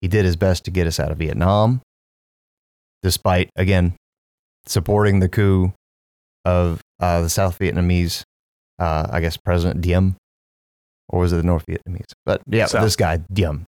he 0.01 0.09
did 0.09 0.25
his 0.25 0.37
best 0.37 0.65
to 0.65 0.71
get 0.71 0.87
us 0.87 1.01
out 1.01 1.11
of 1.11 1.19
Vietnam, 1.19 1.81
despite 3.03 3.51
again 3.57 3.95
supporting 4.67 5.21
the 5.21 5.29
coup 5.29 5.73
of 6.45 6.81
uh, 7.01 7.23
the 7.23 7.31
South 7.31 7.59
Vietnamese, 7.59 8.23
uh, 8.79 9.07
I 9.11 9.21
guess 9.21 9.37
President 9.37 9.81
Diem, 9.81 10.17
or 11.09 11.21
was 11.21 11.33
it 11.33 11.37
the 11.37 11.43
North 11.43 11.65
Vietnamese? 11.67 12.13
But 12.25 12.43
yeah, 12.47 12.67
South. 12.67 12.83
this 12.83 12.97
guy 12.97 13.19
Diem. 13.33 13.65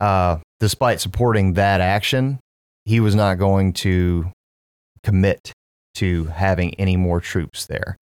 Uh, 0.00 0.38
despite 0.60 1.00
supporting 1.00 1.54
that 1.54 1.80
action, 1.80 2.40
he 2.84 3.00
was 3.00 3.14
not 3.14 3.38
going 3.38 3.72
to 3.72 4.30
commit 5.04 5.52
to 5.94 6.24
having 6.26 6.74
any 6.74 6.96
more 6.96 7.20
troops 7.20 7.66
there. 7.66 7.96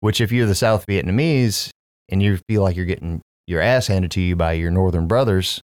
Which, 0.00 0.20
if 0.20 0.30
you're 0.30 0.46
the 0.46 0.54
South 0.54 0.86
Vietnamese 0.86 1.70
and 2.08 2.22
you 2.22 2.38
feel 2.48 2.62
like 2.62 2.76
you're 2.76 2.84
getting 2.84 3.22
your 3.46 3.60
ass 3.60 3.86
handed 3.86 4.10
to 4.12 4.20
you 4.20 4.36
by 4.36 4.52
your 4.52 4.70
northern 4.70 5.06
brothers, 5.06 5.60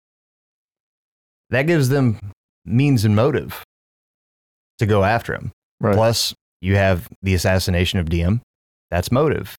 that 1.53 1.67
gives 1.67 1.91
them 1.91 2.19
means 2.65 3.05
and 3.05 3.15
motive 3.15 3.63
to 4.79 4.87
go 4.87 5.05
after 5.05 5.35
him. 5.35 5.53
Right. 5.81 5.95
Plus, 5.95 6.35
you 6.61 6.77
have 6.77 7.09
the 7.23 7.35
assassination 7.35 7.99
of 7.99 8.09
Diem. 8.09 8.41
That's 8.91 9.13
motive. 9.13 9.57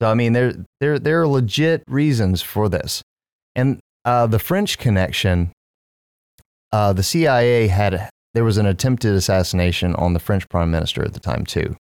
So 0.00 0.10
I 0.10 0.14
mean, 0.14 0.32
there 0.32 0.54
there 0.80 0.98
there 0.98 1.22
are 1.22 1.28
legit 1.28 1.82
reasons 1.86 2.42
for 2.42 2.68
this, 2.68 3.02
and 3.54 3.78
uh, 4.04 4.26
the 4.26 4.38
French 4.38 4.78
connection. 4.78 5.52
Uh, 6.72 6.92
the 6.92 7.02
CIA 7.02 7.68
had 7.68 8.10
there 8.34 8.44
was 8.44 8.58
an 8.58 8.66
attempted 8.66 9.14
assassination 9.14 9.94
on 9.94 10.12
the 10.12 10.18
French 10.18 10.48
prime 10.48 10.70
minister 10.70 11.02
at 11.02 11.14
the 11.14 11.20
time 11.20 11.44
too, 11.46 11.76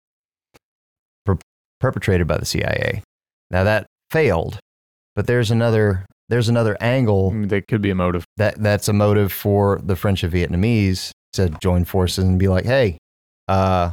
per- 1.25 1.39
perpetrated 1.79 2.27
by 2.27 2.37
the 2.37 2.45
CIA. 2.45 3.01
Now 3.49 3.63
that 3.63 3.87
failed, 4.11 4.59
but 5.15 5.25
there's 5.25 5.49
another 5.49 6.05
there's 6.33 6.49
another 6.49 6.75
angle 6.81 7.29
Mm, 7.31 7.49
That 7.49 7.67
could 7.67 7.81
be 7.83 7.91
a 7.91 7.95
motive. 7.95 8.25
that 8.37 8.55
that's 8.61 8.87
a 8.87 8.93
motive 8.93 9.31
for 9.31 9.79
the 9.83 9.95
French 9.95 10.23
and 10.23 10.33
Vietnamese 10.33 11.11
to 11.33 11.49
join 11.61 11.85
forces 11.85 12.23
and 12.25 12.39
be 12.39 12.47
like, 12.47 12.65
hey, 12.65 12.97
uh, 13.47 13.91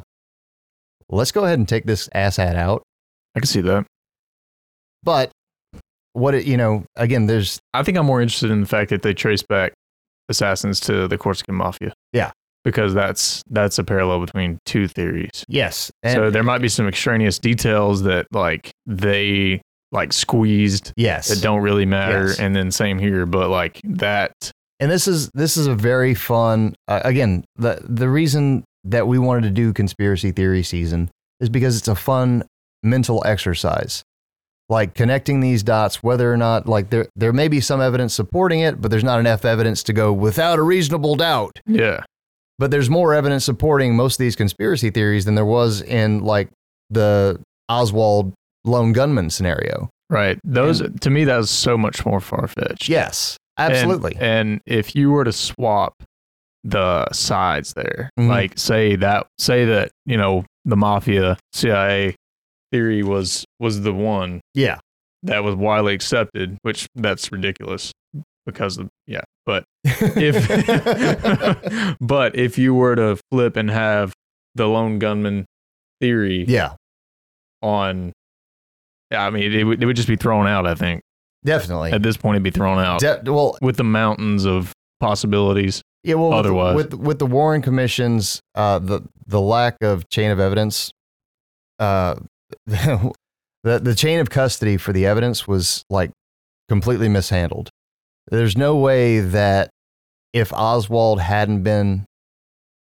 let's 1.10 1.32
go 1.32 1.44
ahead 1.44 1.58
and 1.58 1.68
take 1.68 1.84
this 1.84 2.08
asshat 2.14 2.56
out. 2.56 2.82
I 3.36 3.40
can 3.40 3.46
see 3.46 3.60
that. 3.60 3.84
But 5.02 5.30
what 6.14 6.34
it, 6.34 6.46
you 6.46 6.56
know, 6.56 6.84
again, 6.96 7.26
there's 7.26 7.58
I 7.74 7.82
think 7.82 7.98
I'm 7.98 8.06
more 8.06 8.20
interested 8.22 8.50
in 8.50 8.60
the 8.62 8.66
fact 8.66 8.88
that 8.90 9.02
they 9.02 9.12
trace 9.14 9.42
back 9.42 9.72
assassins 10.28 10.80
to 10.80 11.08
the 11.08 11.18
Corsican 11.18 11.54
mafia. 11.54 11.92
Yeah. 12.12 12.30
Because 12.64 12.92
that's 12.94 13.42
that's 13.50 13.78
a 13.78 13.84
parallel 13.84 14.20
between 14.20 14.58
two 14.66 14.86
theories. 14.86 15.44
yes, 15.48 15.90
and 16.02 16.14
so 16.14 16.30
there 16.30 16.42
might 16.42 16.60
be 16.60 16.68
some 16.68 16.86
extraneous 16.88 17.38
details 17.38 18.02
that 18.02 18.26
like 18.32 18.70
they 18.86 19.62
like 19.92 20.12
squeezed 20.12 20.92
yes, 20.96 21.28
that 21.28 21.42
don't 21.42 21.62
really 21.62 21.86
matter 21.86 22.26
Yes. 22.28 22.38
and 22.38 22.54
then 22.54 22.70
same 22.70 22.98
here 22.98 23.26
but 23.26 23.50
like 23.50 23.80
that 23.84 24.32
and 24.78 24.90
this 24.90 25.06
is 25.08 25.28
this 25.34 25.56
is 25.58 25.66
a 25.66 25.74
very 25.74 26.14
fun. 26.14 26.74
Uh, 26.88 27.02
again, 27.04 27.44
the 27.56 27.84
the 27.86 28.08
reason 28.08 28.64
that 28.84 29.06
we 29.06 29.18
wanted 29.18 29.42
to 29.42 29.50
do 29.50 29.74
conspiracy 29.74 30.32
theory 30.32 30.62
season 30.62 31.10
is 31.38 31.50
because 31.50 31.76
it's 31.76 31.88
a 31.88 31.94
fun 31.94 32.44
mental 32.82 33.22
exercise. 33.26 34.02
Like 34.70 34.94
connecting 34.94 35.40
these 35.40 35.62
dots, 35.62 36.02
whether 36.02 36.32
or 36.32 36.38
not 36.38 36.66
like 36.66 36.88
there 36.88 37.08
there 37.14 37.32
may 37.34 37.48
be 37.48 37.60
some 37.60 37.82
evidence 37.82 38.14
supporting 38.14 38.60
it, 38.60 38.80
but 38.80 38.90
there's 38.90 39.04
not 39.04 39.20
enough 39.20 39.44
evidence 39.44 39.82
to 39.82 39.92
go 39.92 40.14
without 40.14 40.58
a 40.58 40.62
reasonable 40.62 41.14
doubt. 41.14 41.58
yeah 41.66 42.04
but 42.58 42.70
there's 42.70 42.90
more 42.90 43.12
evidence 43.14 43.42
supporting 43.44 43.96
most 43.96 44.14
of 44.14 44.18
these 44.18 44.36
conspiracy 44.36 44.90
theories 44.90 45.24
than 45.26 45.34
there 45.34 45.44
was 45.46 45.80
in 45.82 46.20
like 46.22 46.48
the 46.90 47.38
Oswald 47.70 48.32
lone 48.64 48.92
gunman 48.92 49.30
scenario. 49.30 49.88
right 50.10 50.38
those 50.44 50.82
to 51.00 51.10
me 51.10 51.24
that 51.24 51.36
was 51.36 51.50
so 51.50 51.78
much 51.78 52.04
more 52.04 52.20
far-fetched 52.20 52.88
Yes, 52.88 53.36
absolutely. 53.58 54.16
and, 54.20 54.60
if 54.66 54.94
you 54.96 55.10
were 55.10 55.24
to 55.24 55.32
swap 55.32 55.94
the 56.64 57.08
sides 57.12 57.72
there 57.74 58.10
Mhm. 58.18 58.28
like 58.28 58.58
say 58.58 58.96
that 58.96 59.26
say 59.38 59.64
that 59.64 59.90
you 60.04 60.16
know 60.16 60.44
the 60.66 60.76
mafia 60.76 61.38
cia 61.54 62.14
theory 62.72 63.02
was 63.02 63.44
was 63.58 63.80
the 63.82 63.92
one 63.94 64.40
yeah, 64.54 64.78
that 65.22 65.42
was 65.42 65.54
widely 65.54 65.94
accepted 65.94 66.58
which 66.62 66.86
that's 66.94 67.32
ridiculous 67.32 67.92
because 68.46 68.76
of 68.78 68.88
yeah 69.06 69.22
but 69.46 69.64
if 69.84 70.36
but 72.00 72.36
if 72.36 72.58
you 72.58 72.74
were 72.74 72.94
to 72.96 73.16
flip 73.30 73.56
and 73.56 73.70
have 73.70 74.12
the 74.54 74.66
lone 74.66 74.98
gunman 74.98 75.46
theory 76.00 76.44
yeah, 76.46 76.74
on 77.62 78.12
yeah, 79.10 79.26
I 79.26 79.30
mean 79.30 79.52
it 79.52 79.64
would, 79.64 79.82
it 79.82 79.86
would 79.86 79.96
just 79.96 80.08
be 80.08 80.16
thrown 80.16 80.46
out 80.46 80.66
I 80.66 80.74
think 80.74 81.02
definitely. 81.44 81.92
at 81.92 82.02
this 82.02 82.16
point 82.16 82.36
it'd 82.36 82.42
be 82.42 82.50
thrown 82.50 82.78
out 82.78 83.00
De- 83.00 83.22
well, 83.26 83.56
with 83.60 83.76
the 83.76 83.84
mountains 83.84 84.44
of 84.44 84.72
possibilities 85.00 85.82
yeah, 86.02 86.14
well, 86.14 86.30
with- 86.30 86.38
Otherwise. 86.38 86.76
with 86.76 86.94
with 86.94 87.18
the 87.18 87.26
Warren 87.26 87.62
Commission's 87.62 88.40
uh, 88.54 88.78
the 88.78 89.02
the 89.26 89.40
lack 89.40 89.76
of 89.82 90.08
chain 90.08 90.30
of 90.30 90.40
evidence, 90.40 90.90
uh, 91.78 92.14
the 92.66 93.12
the 93.62 93.94
chain 93.94 94.18
of 94.20 94.30
custody 94.30 94.76
for 94.76 94.92
the 94.92 95.04
evidence 95.06 95.46
was 95.46 95.84
like 95.90 96.10
completely 96.68 97.08
mishandled. 97.08 97.68
There's 98.30 98.56
no 98.56 98.76
way 98.76 99.20
that 99.20 99.70
if 100.32 100.52
Oswald 100.52 101.20
hadn't 101.20 101.64
been, 101.64 102.06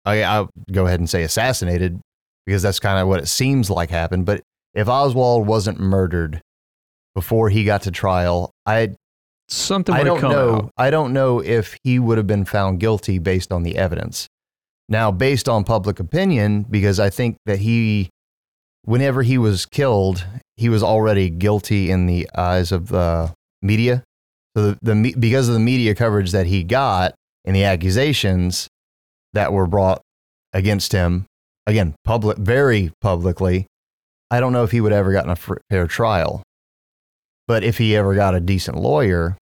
I, 0.05 0.21
I'll 0.23 0.49
go 0.71 0.85
ahead 0.85 0.99
and 0.99 1.09
say 1.09 1.23
assassinated 1.23 1.99
because 2.45 2.61
that's 2.61 2.79
kind 2.79 2.99
of 2.99 3.07
what 3.07 3.19
it 3.19 3.27
seems 3.27 3.69
like 3.69 3.89
happened. 3.89 4.25
But 4.25 4.41
if 4.77 4.87
Oswald 4.87 5.47
wasn't 5.47 5.79
murdered 5.79 6.39
before 7.15 7.49
he 7.49 7.63
got 7.63 7.81
to 7.81 7.91
trial, 7.91 8.51
I 8.65 8.95
something 9.49 9.93
I 9.93 10.03
don't 10.03 10.19
come 10.19 10.31
know. 10.31 10.55
out 10.55 10.71
I 10.77 10.91
don't 10.91 11.13
know 11.13 11.39
if 11.39 11.75
he 11.83 11.97
would 11.97 12.19
have 12.19 12.27
been 12.27 12.45
found 12.45 12.79
guilty 12.79 13.17
based 13.17 13.51
on 13.51 13.63
the 13.63 13.75
evidence. 13.75 14.27
Now, 14.87 15.11
based 15.11 15.49
on 15.49 15.63
public 15.63 15.99
opinion, 15.99 16.63
because 16.69 16.99
I 16.99 17.09
think 17.09 17.37
that 17.47 17.59
he, 17.59 18.09
whenever 18.83 19.23
he 19.23 19.39
was 19.39 19.65
killed, 19.65 20.23
he 20.55 20.69
was 20.69 20.83
already 20.83 21.31
guilty 21.31 21.89
in 21.89 22.05
the 22.05 22.29
eyes 22.37 22.71
of 22.71 22.89
the 22.89 23.33
media. 23.63 24.03
So 24.55 24.75
the, 24.81 24.93
the 24.93 25.15
because 25.19 25.47
of 25.47 25.55
the 25.55 25.59
media 25.59 25.95
coverage 25.95 26.31
that 26.31 26.45
he 26.45 26.63
got 26.63 27.15
and 27.45 27.55
the 27.55 27.63
accusations 27.63 28.67
that 29.33 29.51
were 29.51 29.65
brought 29.65 30.01
against 30.53 30.91
him, 30.91 31.25
again, 31.65 31.95
public, 32.05 32.37
very 32.37 32.91
publicly, 33.01 33.65
I 34.29 34.39
don't 34.39 34.53
know 34.53 34.63
if 34.63 34.71
he 34.71 34.81
would 34.81 34.93
ever 34.93 35.11
gotten 35.11 35.31
a 35.31 35.35
fair 35.69 35.87
trial. 35.87 36.43
But 37.47 37.63
if 37.63 37.77
he 37.77 37.95
ever 37.95 38.13
got 38.13 38.35
a 38.35 38.39
decent 38.41 38.77
lawyer, 38.77 39.37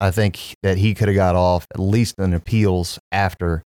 I 0.00 0.10
think 0.10 0.54
that 0.62 0.78
he 0.78 0.94
could 0.94 1.08
have 1.08 1.14
got 1.14 1.36
off 1.36 1.66
at 1.74 1.78
least 1.80 2.14
in 2.18 2.32
appeals 2.32 2.98
after 3.12 3.62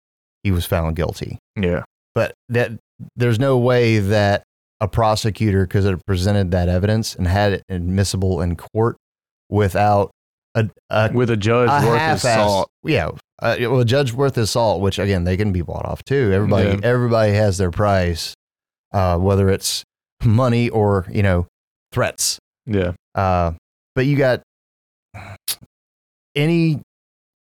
he 0.43 0.51
was 0.51 0.67
found 0.67 0.97
guilty. 0.97 1.39
yeah 1.57 1.83
But 2.15 2.35
that 2.51 2.73
there's 3.17 3.39
no 3.39 3.57
way 3.57 3.99
that 3.99 4.43
a 4.81 4.89
prosecutor 4.89 5.67
could 5.67 5.85
have 5.85 6.01
presented 6.07 6.51
that 6.51 6.69
evidence 6.69 7.15
and 7.15 7.27
had 7.27 7.53
it 7.55 7.63
admissible 7.71 8.43
in 8.43 8.55
court 8.57 8.97
without 9.49 10.11
a, 10.55 10.69
a, 10.91 11.11
with 11.13 11.31
a 11.31 11.37
judge 11.37 11.69
a 11.71 11.87
worth 11.87 12.11
his 12.13 12.23
salt 12.23 12.69
Yeah, 12.85 13.11
uh, 13.41 13.57
well, 13.61 13.81
a 13.81 13.85
judge 13.85 14.13
worth 14.13 14.35
his 14.35 14.51
salt, 14.51 14.81
which 14.83 14.99
again 14.99 15.25
they 15.25 15.37
can 15.39 15.53
be 15.53 15.63
bought 15.63 15.87
off 15.87 16.05
too. 16.05 16.31
Everybody, 16.33 16.69
Yeah. 16.69 16.81
everybody 16.83 17.33
has 17.33 17.57
their 17.59 17.71
price 17.71 18.35
uh, 18.93 19.17
whether 19.19 19.49
it's 19.49 19.85
money 20.25 20.69
or 20.69 21.07
you 21.11 21.23
know 21.23 21.47
threats. 21.93 22.39
Yeah. 22.67 22.93
Uh, 23.15 23.53
but 23.95 24.07
you 24.07 24.17
got 24.17 24.43
any 26.35 26.81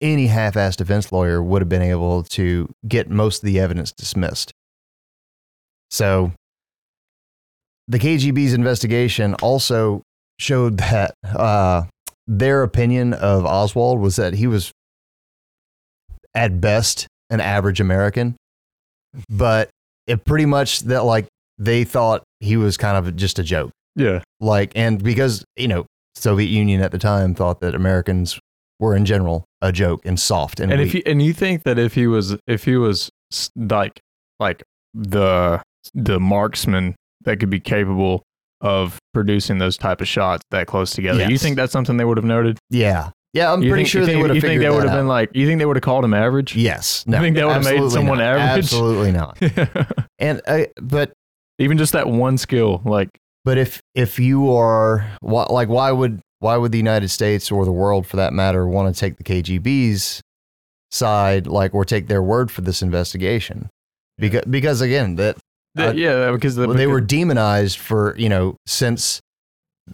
any 0.02 0.28
half-assed 0.28 0.78
defense 0.78 1.12
lawyer 1.12 1.42
would 1.42 1.62
have 1.62 1.70
been 1.70 1.82
able 1.82 2.24
to 2.24 2.70
get 2.88 3.10
most 3.10 3.42
of 3.42 3.48
the 3.48 3.60
evidence 3.60 3.92
dismissed. 3.92 4.52
So 5.90 6.32
the 7.88 8.00
KGB's 8.00 8.54
investigation 8.54 9.36
also 9.36 10.02
showed 10.40 10.78
that 10.78 11.14
uh, 11.24 11.84
their 12.28 12.64
opinion 12.64 13.14
of 13.14 13.46
Oswald 13.46 14.00
was 14.00 14.18
that 14.18 14.34
he 14.34 14.48
was 14.48 14.72
at 16.34 16.60
best 16.60 17.08
an 17.30 17.40
average 17.40 17.80
American, 17.80 18.36
but 19.30 19.70
it 20.06 20.26
pretty 20.26 20.46
much 20.46 20.82
that 20.82 21.04
like 21.04 21.26
they 21.58 21.84
thought 21.84 22.24
he 22.40 22.58
was 22.58 22.78
kind 22.78 22.98
of 22.98 23.16
just 23.16 23.40
a 23.40 23.44
joke 23.44 23.72
Yeah. 23.96 24.22
like 24.40 24.72
and 24.76 25.02
because 25.04 25.44
you 25.56 25.68
know 25.68 25.86
soviet 26.16 26.48
union 26.48 26.82
at 26.82 26.92
the 26.92 26.98
time 26.98 27.34
thought 27.36 27.60
that 27.62 27.76
americans 27.76 28.40
were 28.80 28.96
in 28.96 29.06
general 29.06 29.46
a 29.62 29.72
joke 29.72 30.02
and 30.06 30.20
soft 30.20 30.60
and, 30.60 30.72
And 30.72 30.82
weak. 30.82 30.88
if 30.90 30.94
you 30.96 31.02
and 31.06 31.22
you 31.22 31.34
think 31.34 31.64
that 31.64 31.78
if 31.80 31.94
he 31.94 32.08
was 32.08 32.36
if 32.48 32.66
he 32.66 32.76
was 32.76 33.10
like 33.56 34.00
like 34.40 34.64
the 34.94 35.62
the 35.94 36.20
marksman 36.20 36.96
that 37.24 37.40
could 37.40 37.50
be 37.50 37.60
capable 37.60 38.24
of 38.62 38.98
producing 39.14 39.58
those 39.60 39.78
type 39.78 40.02
of 40.02 40.08
shots 40.08 40.42
that 40.52 40.68
close 40.68 40.92
together, 40.92 41.26
you 41.30 41.38
think 41.38 41.56
that's 41.56 41.72
something 41.74 41.98
they 41.98 42.06
would 42.06 42.18
have 42.18 42.26
noted? 42.26 42.58
yeah 42.70 43.10
yeah 43.34 43.52
i'm 43.52 43.62
You 43.62 43.70
pretty 43.70 43.84
think- 43.84 43.90
sure 43.90 44.06
they 44.06 44.16
would 44.16 44.30
have 44.30 44.36
You 44.36 44.42
think 44.42 44.62
they 44.62 44.70
would 44.70 44.84
have 44.84 44.94
been 44.98 45.08
like? 45.08 45.30
You 45.34 45.46
think 45.46 45.60
they 45.60 45.66
would 45.66 45.76
have 45.76 45.84
called 45.84 46.04
him 46.06 46.14
average? 46.14 46.56
yes 46.56 47.04
no 47.08 47.18
You 47.18 47.24
think 47.24 47.36
that 47.38 47.46
would 47.48 47.54
have 47.54 47.64
made 47.66 47.92
someone 47.92 48.18
not. 48.20 48.28
average? 48.28 48.66
absolutely 48.66 49.12
not 49.12 49.38
and 50.20 50.42
uh, 50.48 50.66
but 50.82 51.12
Even 51.60 51.78
just 51.78 51.94
that 51.94 52.08
one 52.08 52.38
skill, 52.38 52.82
like 52.86 53.10
but 53.44 53.58
if 53.58 53.82
if 53.94 54.20
you 54.20 54.54
are 54.54 55.10
why, 55.22 55.46
like 55.50 55.70
why 55.70 55.92
would 55.92 56.22
why 56.40 56.58
would 56.58 56.72
the 56.72 56.78
united 56.78 57.08
states 57.10 57.52
or 57.52 57.64
the 57.64 57.72
world 57.72 58.06
for 58.06 58.18
that 58.18 58.34
matter 58.34 58.68
want 58.68 58.94
to 58.94 59.00
take 59.00 59.18
the 59.18 59.24
kgb's 59.24 60.22
side 60.92 61.48
like 61.48 61.74
or 61.74 61.86
take 61.86 62.08
their 62.08 62.22
word 62.22 62.52
for 62.52 62.62
this 62.62 62.82
investigation 62.82 63.70
because 64.18 64.44
because 64.50 64.82
again 64.82 65.16
that 65.16 65.38
th- 65.78 65.96
yeah, 65.96 66.32
because 66.32 66.56
the, 66.56 66.68
they 66.68 66.88
were 66.88 67.02
demonized 67.02 67.78
for 67.78 68.16
you 68.18 68.30
know 68.30 68.56
since 68.66 69.22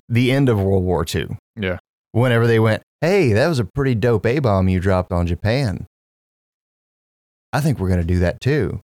the 0.07 0.31
end 0.31 0.49
of 0.49 0.61
World 0.61 0.83
War 0.83 1.05
II. 1.13 1.37
Yeah. 1.55 1.77
Whenever 2.11 2.47
they 2.47 2.59
went, 2.59 2.83
hey, 3.01 3.33
that 3.33 3.47
was 3.47 3.59
a 3.59 3.65
pretty 3.65 3.95
dope 3.95 4.25
A 4.25 4.39
bomb 4.39 4.69
you 4.69 4.79
dropped 4.79 5.11
on 5.11 5.27
Japan. 5.27 5.85
I 7.53 7.59
think 7.61 7.79
we're 7.79 7.89
going 7.89 7.99
to 8.01 8.05
do 8.05 8.19
that 8.19 8.39
too, 8.39 8.79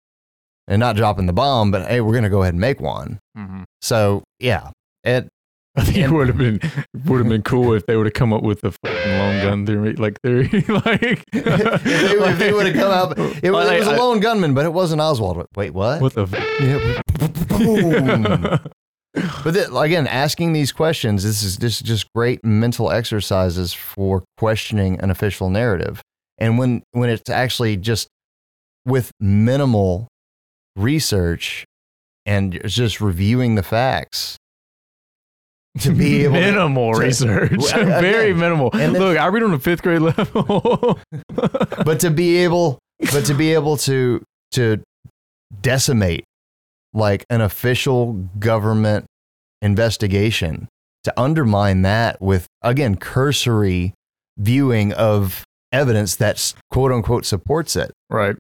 and 0.69 0.81
not 0.81 0.97
dropping 0.97 1.27
the 1.27 1.33
bomb, 1.33 1.71
but 1.71 1.87
hey, 1.89 2.01
we're 2.01 2.13
going 2.13 2.25
to 2.25 2.31
go 2.31 2.43
ahead 2.43 2.55
and 2.55 2.61
make 2.61 2.81
one. 2.81 3.19
Mhm. 3.37 3.65
So 3.83 4.23
yeah, 4.41 4.71
it 5.05 5.29
I 5.77 5.83
think 5.83 5.99
it 5.99 6.11
would 6.11 6.29
have 6.29 6.39
been 6.39 6.61
would 7.07 7.19
have 7.19 7.29
been 7.29 7.43
cool 7.43 7.73
if 7.75 7.85
they 7.87 7.97
would 7.97 8.07
have 8.07 8.13
come 8.15 8.33
up 8.33 8.43
with 8.45 8.61
the 8.61 8.71
fucking 8.71 9.19
long 9.19 9.41
gun 9.43 9.67
theory, 9.67 9.95
like 9.97 10.21
theory, 10.23 10.49
like 10.69 11.25
if 11.33 11.83
they, 11.85 12.33
they 12.47 12.53
would 12.53 12.67
have 12.67 12.77
come 12.77 12.93
up. 12.93 13.19
it, 13.19 13.51
was- 13.51 13.69
it 13.71 13.79
was 13.81 13.89
a 13.89 13.97
lone 13.97 14.21
gunman, 14.21 14.55
but 14.55 14.65
it 14.65 14.73
wasn't 14.73 15.01
Oswald. 15.01 15.45
Wait, 15.57 15.71
what? 15.75 16.01
What 16.01 16.15
the? 16.15 16.23
F- 16.23 17.49
Boom. 17.49 18.23
But 19.45 19.55
then, 19.55 19.77
again, 19.77 20.07
asking 20.09 20.53
these 20.55 20.73
questions, 20.73 21.23
this 21.23 21.43
is 21.43 21.57
just 21.57 21.85
just 21.85 22.13
great 22.15 22.45
mental 22.45 22.91
exercises 22.91 23.73
for 23.73 24.25
questioning 24.39 24.99
an 25.01 25.11
official 25.11 25.51
narrative. 25.51 26.01
And 26.39 26.59
when 26.59 26.83
when 26.93 27.11
it's 27.11 27.31
actually 27.31 27.77
just 27.77 28.09
with 28.85 29.13
minimal 29.21 30.09
research 30.77 31.65
and 32.27 32.61
just 32.67 33.01
reviewing 33.01 33.55
the 33.55 33.63
facts 33.63 34.37
to 35.81 35.91
be 35.93 36.23
able 36.25 36.35
to, 36.35 36.41
minimal 36.41 36.95
to- 36.95 37.01
research, 37.01 37.53
Well, 37.57 37.85
very 38.01 38.31
again, 38.31 38.39
minimal. 38.41 38.71
and 38.73 38.95
then- 38.95 39.03
Look, 39.03 39.19
I 39.19 39.27
read 39.29 39.43
on 39.43 39.51
the 39.51 39.59
fifth 39.59 39.83
grade 39.83 40.01
level. 40.03 40.99
but 41.85 42.01
to 42.01 42.11
be 42.11 42.39
able 42.39 42.79
but 43.13 43.25
to 43.27 43.35
be 43.35 43.53
able 43.55 43.77
to 43.79 44.23
to 44.53 44.81
decimate 45.61 46.25
like 46.93 47.25
an 47.29 47.41
official 47.41 48.13
government 48.39 49.05
investigation 49.63 50.69
to 51.03 51.13
undermine 51.21 51.83
that 51.83 52.21
with 52.23 52.47
again 52.63 52.95
cursory 52.97 53.93
viewing 54.39 54.93
of 54.93 55.43
evidence 55.73 56.15
that's 56.17 56.55
quote 56.71 56.93
unquote 56.93 57.25
supports 57.27 57.75
it 57.77 57.91
right. 58.11 58.37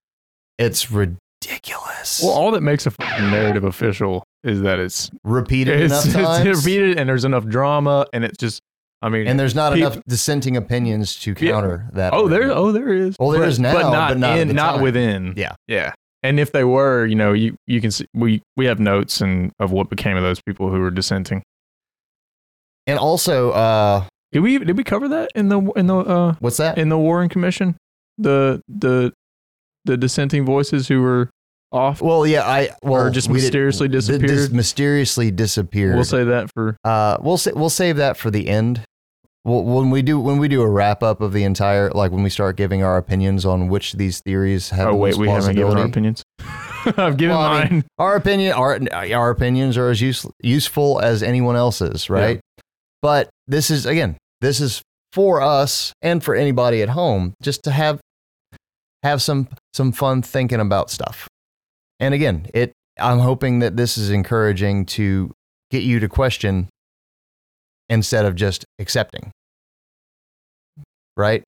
it's 0.58 0.90
ridiculous 0.90 1.83
Well, 2.22 2.32
all 2.32 2.50
that 2.52 2.62
makes 2.62 2.86
a 2.86 2.92
narrative 3.20 3.64
official 3.64 4.24
is 4.42 4.60
that 4.62 4.78
it's 4.78 5.10
repeated 5.24 5.80
it's, 5.80 5.92
enough 5.92 6.04
it's 6.38 6.44
times 6.44 6.64
repeated 6.64 6.98
and 6.98 7.08
there's 7.08 7.24
enough 7.24 7.46
drama 7.46 8.06
and 8.12 8.24
it's 8.24 8.38
just. 8.38 8.60
I 9.02 9.10
mean, 9.10 9.26
and 9.26 9.38
there's 9.38 9.54
not 9.54 9.74
Peop- 9.74 9.92
enough 9.92 10.02
dissenting 10.08 10.56
opinions 10.56 11.16
to 11.20 11.34
Yeah. 11.38 11.52
counter 11.52 11.90
that 11.92 12.14
oh, 12.14 12.26
there, 12.26 12.50
oh, 12.50 12.72
there 12.72 12.88
is. 12.88 13.16
Well, 13.18 13.30
there 13.30 13.42
but, 13.42 13.48
is 13.50 13.58
now, 13.60 13.74
but 13.74 13.90
not, 13.90 14.08
but 14.12 14.18
not 14.18 14.38
in, 14.38 14.48
not 14.56 14.80
within. 14.80 15.34
Yeah. 15.36 15.56
yeah. 15.68 15.92
And 16.22 16.40
if 16.40 16.52
they 16.52 16.64
were, 16.64 17.04
you 17.04 17.14
know, 17.14 17.34
you 17.34 17.54
you 17.66 17.82
can 17.82 17.90
see 17.90 18.06
we 18.14 18.40
we 18.56 18.64
have 18.64 18.80
notes 18.80 19.20
and 19.20 19.52
of 19.60 19.72
what 19.72 19.90
became 19.90 20.16
of 20.16 20.22
those 20.22 20.40
people 20.40 20.70
who 20.70 20.80
were 20.80 20.90
dissenting. 20.90 21.42
and 22.86 22.98
also 22.98 23.50
uh 23.50 24.04
Did 24.32 24.40
we 24.40 24.58
did 24.58 24.76
we 24.76 24.84
cover 24.84 25.06
that 25.08 25.30
in 25.34 25.48
the 25.50 25.60
in 25.76 25.86
the 25.86 25.96
uh 25.96 26.34
what's 26.38 26.56
that 26.56 26.78
in 26.78 26.88
the 26.88 26.98
Warren 26.98 27.28
Commission? 27.28 27.76
The 28.16 28.62
the 28.68 29.12
the 29.84 29.98
dissenting 29.98 30.46
voices 30.46 30.88
who 30.88 31.02
were 31.02 31.28
off. 31.74 32.00
well 32.00 32.26
yeah 32.26 32.42
i 32.46 32.70
well 32.82 33.06
Or 33.06 33.10
just 33.10 33.28
we 33.28 33.34
mysteriously 33.34 33.88
disappeared? 33.88 34.28
dis- 34.30 34.50
mysteriously 34.50 35.30
disappeared 35.30 35.94
We'll 35.96 36.04
say 36.04 36.24
that 36.24 36.50
for 36.54 36.76
Uh, 36.84 37.18
we'll 37.20 37.36
sa- 37.38 37.50
we'll 37.54 37.68
save 37.70 37.96
that 37.96 38.16
for 38.16 38.30
the 38.30 38.48
end. 38.48 38.80
Well, 39.46 39.62
when 39.62 39.90
we 39.90 40.00
do 40.00 40.18
when 40.18 40.38
we 40.38 40.48
do 40.48 40.62
a 40.62 40.68
wrap 40.68 41.02
up 41.02 41.20
of 41.20 41.34
the 41.34 41.44
entire, 41.44 41.90
like 41.90 42.10
when 42.12 42.22
we 42.22 42.30
start 42.30 42.56
giving 42.56 42.82
our 42.82 42.96
opinions 42.96 43.44
on 43.44 43.68
which 43.68 43.92
of 43.92 43.98
these 43.98 44.20
theories 44.20 44.70
have 44.70 44.88
oh 44.88 44.94
wait, 44.96 45.16
we 45.16 45.28
haven't 45.28 45.54
given 45.56 45.76
our 45.76 45.84
opinions. 45.84 46.22
I've 46.96 47.18
given 47.18 47.36
Well, 47.36 47.40
I 47.44 47.60
mine. 47.64 47.70
mean, 47.72 47.84
Our 47.98 48.16
opinion, 48.16 48.52
our 48.54 48.78
our 48.92 49.28
opinions 49.30 49.76
are 49.76 49.90
as 49.90 50.00
use, 50.00 50.24
useful 50.42 50.98
as 51.00 51.22
anyone 51.22 51.56
else's, 51.56 52.08
right? 52.08 52.40
But 53.02 53.28
this 53.46 53.70
is 53.70 53.84
again, 53.84 54.16
this 54.40 54.60
is 54.62 54.80
for 55.12 55.42
us 55.42 55.92
and 56.00 56.24
for 56.24 56.34
anybody 56.34 56.80
at 56.80 56.88
home, 56.88 57.34
just 57.42 57.62
to 57.64 57.70
have 57.70 58.00
have 59.02 59.20
some 59.20 59.48
some 59.74 59.92
fun 59.92 60.22
thinking 60.22 60.60
about 60.60 60.88
stuff. 60.90 61.28
And 62.00 62.14
again, 62.14 62.46
it 62.54 62.72
I'm 62.98 63.18
hoping 63.18 63.58
that 63.60 63.76
this 63.76 63.98
is 63.98 64.10
encouraging 64.10 64.86
to 64.86 65.32
get 65.70 65.82
you 65.82 66.00
to 66.00 66.08
question 66.08 66.68
instead 67.88 68.24
of 68.24 68.34
just 68.34 68.64
accepting. 68.78 69.30
Right? 71.16 71.42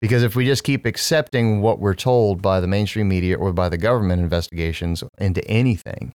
Because 0.00 0.24
if 0.24 0.34
we 0.34 0.44
just 0.44 0.64
keep 0.64 0.84
accepting 0.84 1.60
what 1.60 1.78
we're 1.78 1.94
told 1.94 2.42
by 2.42 2.60
the 2.60 2.66
mainstream 2.66 3.08
media 3.08 3.36
or 3.36 3.52
by 3.52 3.68
the 3.68 3.78
government 3.78 4.20
investigations 4.20 5.04
into 5.18 5.46
anything, 5.48 6.12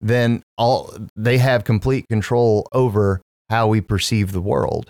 then 0.00 0.42
all 0.56 0.94
they 1.16 1.38
have 1.38 1.64
complete 1.64 2.06
control 2.08 2.68
over 2.72 3.20
how 3.50 3.66
we 3.66 3.80
perceive 3.80 4.32
the 4.32 4.40
world 4.40 4.88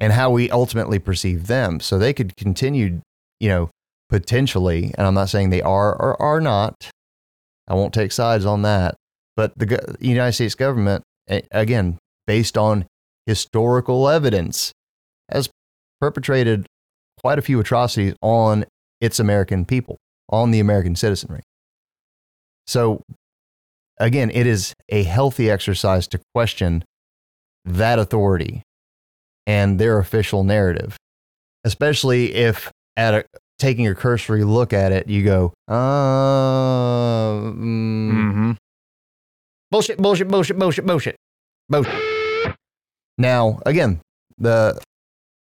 and 0.00 0.12
how 0.12 0.30
we 0.30 0.50
ultimately 0.50 0.98
perceive 0.98 1.46
them. 1.46 1.80
So 1.80 1.98
they 1.98 2.12
could 2.12 2.36
continue, 2.36 3.00
you 3.40 3.48
know, 3.48 3.70
potentially, 4.08 4.94
and 4.96 5.06
I'm 5.06 5.14
not 5.14 5.28
saying 5.28 5.50
they 5.50 5.62
are 5.62 5.94
or 5.94 6.20
are 6.20 6.40
not. 6.40 6.90
I 7.66 7.74
won't 7.74 7.94
take 7.94 8.12
sides 8.12 8.44
on 8.44 8.62
that. 8.62 8.94
But 9.36 9.58
the 9.58 9.96
United 10.00 10.32
States 10.32 10.54
government, 10.54 11.02
again, 11.50 11.98
based 12.26 12.56
on 12.56 12.86
historical 13.26 14.08
evidence, 14.08 14.72
has 15.30 15.50
perpetrated 16.00 16.66
quite 17.20 17.38
a 17.38 17.42
few 17.42 17.58
atrocities 17.58 18.14
on 18.20 18.64
its 19.00 19.18
American 19.18 19.64
people, 19.64 19.96
on 20.28 20.50
the 20.50 20.60
American 20.60 20.94
citizenry. 20.94 21.42
So, 22.66 23.02
again, 23.98 24.30
it 24.30 24.46
is 24.46 24.74
a 24.88 25.02
healthy 25.02 25.50
exercise 25.50 26.06
to 26.08 26.20
question 26.34 26.84
that 27.64 27.98
authority 27.98 28.62
and 29.46 29.78
their 29.78 29.98
official 29.98 30.44
narrative, 30.44 30.96
especially 31.64 32.34
if 32.34 32.70
at 32.96 33.14
a 33.14 33.24
taking 33.64 33.86
a 33.88 33.94
cursory 33.94 34.44
look 34.44 34.74
at 34.74 34.92
it, 34.92 35.08
you 35.08 35.24
go, 35.24 35.54
uh, 35.68 35.72
mm, 37.50 38.12
Mm-hmm. 38.12 38.52
bullshit, 39.70 39.96
bullshit, 39.96 40.28
bullshit, 40.28 40.58
bullshit, 40.58 40.84
bullshit, 40.86 41.16
bullshit. 41.70 41.94
Now, 43.16 43.60
again, 43.64 44.00
the 44.36 44.78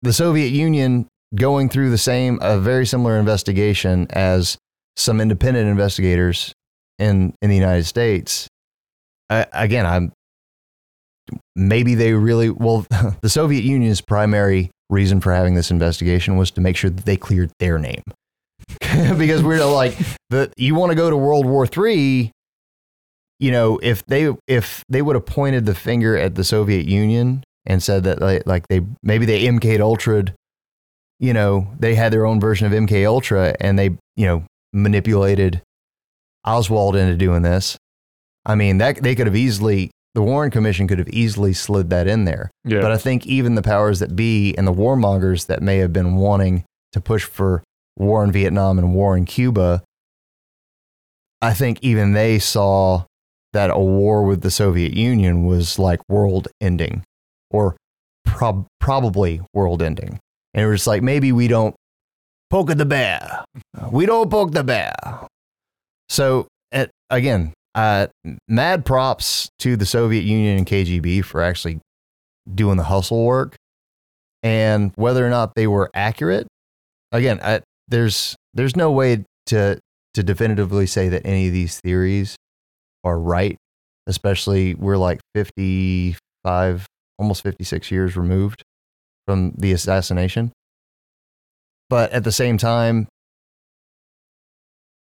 the 0.02 0.12
Soviet 0.12 0.48
Union 0.48 1.06
going 1.34 1.70
through 1.70 1.88
the 1.88 1.96
same, 1.96 2.38
a 2.42 2.58
very 2.58 2.84
similar 2.84 3.16
investigation 3.18 4.06
as 4.10 4.58
some 4.96 5.18
independent 5.18 5.68
investigators 5.70 6.52
in 6.98 7.34
in 7.40 7.48
the 7.48 7.56
United 7.56 7.84
States. 7.84 8.46
I, 9.30 9.46
again, 9.54 9.86
I'm 9.86 10.12
maybe 11.56 11.94
they 11.94 12.12
really 12.12 12.50
well. 12.50 12.84
The 13.22 13.30
Soviet 13.30 13.64
Union's 13.64 14.02
primary 14.02 14.70
reason 14.92 15.20
for 15.20 15.32
having 15.32 15.54
this 15.54 15.70
investigation 15.70 16.36
was 16.36 16.50
to 16.52 16.60
make 16.60 16.76
sure 16.76 16.90
that 16.90 17.04
they 17.04 17.16
cleared 17.16 17.50
their 17.58 17.78
name, 17.78 18.02
because 19.18 19.42
we're 19.42 19.64
like 19.64 19.96
the 20.30 20.52
you 20.56 20.74
want 20.74 20.90
to 20.90 20.96
go 20.96 21.10
to 21.10 21.16
World 21.16 21.46
War 21.46 21.66
Three 21.66 22.32
you 23.42 23.50
know, 23.50 23.80
if 23.82 24.06
they 24.06 24.32
if 24.46 24.84
they 24.88 25.02
would 25.02 25.16
have 25.16 25.26
pointed 25.26 25.66
the 25.66 25.74
finger 25.74 26.16
at 26.16 26.36
the 26.36 26.44
Soviet 26.44 26.86
Union 26.86 27.42
and 27.66 27.82
said 27.82 28.04
that 28.04 28.20
like, 28.20 28.46
like 28.46 28.68
they 28.68 28.82
maybe 29.02 29.26
they 29.26 29.46
MK 29.46 29.80
Ultra'd, 29.80 30.32
you 31.18 31.32
know, 31.32 31.66
they 31.76 31.96
had 31.96 32.12
their 32.12 32.24
own 32.24 32.38
version 32.38 32.68
of 32.68 32.72
MK 32.72 33.04
Ultra 33.04 33.56
and 33.58 33.76
they 33.76 33.98
you 34.14 34.26
know 34.26 34.44
manipulated 34.72 35.60
Oswald 36.44 36.94
into 36.94 37.16
doing 37.16 37.42
this. 37.42 37.76
I 38.46 38.54
mean, 38.54 38.78
that 38.78 39.02
they 39.02 39.16
could 39.16 39.26
have 39.26 39.34
easily 39.34 39.90
the 40.14 40.22
Warren 40.22 40.50
Commission 40.50 40.86
could 40.86 40.98
have 40.98 41.08
easily 41.08 41.52
slid 41.52 41.90
that 41.90 42.06
in 42.06 42.24
there. 42.24 42.50
Yeah. 42.64 42.80
But 42.80 42.92
I 42.92 42.98
think 42.98 43.26
even 43.26 43.54
the 43.54 43.62
powers 43.62 43.98
that 44.00 44.14
be 44.14 44.54
and 44.56 44.66
the 44.66 44.72
warmongers 44.72 45.46
that 45.46 45.62
may 45.62 45.78
have 45.78 45.92
been 45.92 46.16
wanting 46.16 46.64
to 46.92 47.00
push 47.00 47.24
for 47.24 47.62
war 47.96 48.22
in 48.24 48.32
Vietnam 48.32 48.78
and 48.78 48.94
war 48.94 49.16
in 49.16 49.24
Cuba, 49.24 49.82
I 51.40 51.54
think 51.54 51.78
even 51.82 52.12
they 52.12 52.38
saw 52.38 53.04
that 53.52 53.70
a 53.70 53.78
war 53.78 54.22
with 54.22 54.42
the 54.42 54.50
Soviet 54.50 54.92
Union 54.92 55.44
was 55.44 55.78
like 55.78 56.00
world 56.08 56.48
ending 56.60 57.02
or 57.50 57.76
prob- 58.24 58.66
probably 58.80 59.40
world 59.52 59.82
ending. 59.82 60.18
And 60.54 60.64
it 60.64 60.68
was 60.68 60.86
like, 60.86 61.02
maybe 61.02 61.32
we 61.32 61.48
don't 61.48 61.74
poke 62.50 62.70
at 62.70 62.78
the 62.78 62.84
bear. 62.84 63.44
We 63.90 64.06
don't 64.06 64.30
poke 64.30 64.52
the 64.52 64.64
bear. 64.64 64.92
So, 66.08 66.46
at, 66.70 66.90
again, 67.10 67.52
uh, 67.74 68.08
mad 68.48 68.84
props 68.84 69.48
to 69.60 69.76
the 69.76 69.86
Soviet 69.86 70.22
Union 70.22 70.58
and 70.58 70.66
KGB 70.66 71.24
for 71.24 71.42
actually 71.42 71.80
doing 72.52 72.76
the 72.76 72.84
hustle 72.84 73.24
work. 73.24 73.56
And 74.42 74.92
whether 74.96 75.24
or 75.24 75.30
not 75.30 75.54
they 75.54 75.66
were 75.66 75.90
accurate, 75.94 76.48
again, 77.12 77.40
I, 77.42 77.60
there's 77.88 78.34
there's 78.54 78.76
no 78.76 78.90
way 78.90 79.24
to 79.46 79.78
to 80.14 80.22
definitively 80.22 80.86
say 80.86 81.08
that 81.08 81.26
any 81.26 81.46
of 81.46 81.52
these 81.52 81.80
theories 81.80 82.36
are 83.04 83.18
right. 83.18 83.56
Especially 84.06 84.74
we're 84.74 84.96
like 84.96 85.20
55, 85.34 86.86
almost 87.18 87.42
56 87.42 87.90
years 87.90 88.16
removed 88.16 88.62
from 89.26 89.52
the 89.56 89.72
assassination. 89.72 90.50
But 91.88 92.10
at 92.12 92.24
the 92.24 92.32
same 92.32 92.58
time, 92.58 93.06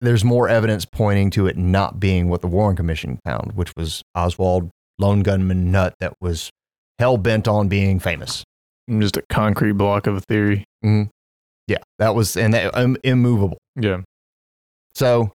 there's 0.01 0.23
more 0.23 0.47
evidence 0.47 0.85
pointing 0.85 1.29
to 1.31 1.47
it 1.47 1.57
not 1.57 1.99
being 1.99 2.29
what 2.29 2.41
the 2.41 2.47
Warren 2.47 2.75
Commission 2.75 3.19
found, 3.25 3.53
which 3.53 3.71
was 3.75 4.01
Oswald, 4.15 4.69
lone 4.97 5.21
gunman 5.21 5.71
nut 5.71 5.93
that 5.99 6.13
was 6.21 6.49
hell 6.97 7.17
bent 7.17 7.47
on 7.47 7.67
being 7.67 7.99
famous. 7.99 8.43
Just 8.89 9.17
a 9.17 9.23
concrete 9.29 9.73
block 9.73 10.07
of 10.07 10.17
a 10.17 10.21
theory. 10.21 10.65
Yeah, 11.67 11.77
that 11.99 12.15
was 12.15 12.35
and 12.35 12.53
that 12.53 12.75
um, 12.75 12.97
immovable. 13.03 13.57
Yeah. 13.75 14.01
So, 14.95 15.31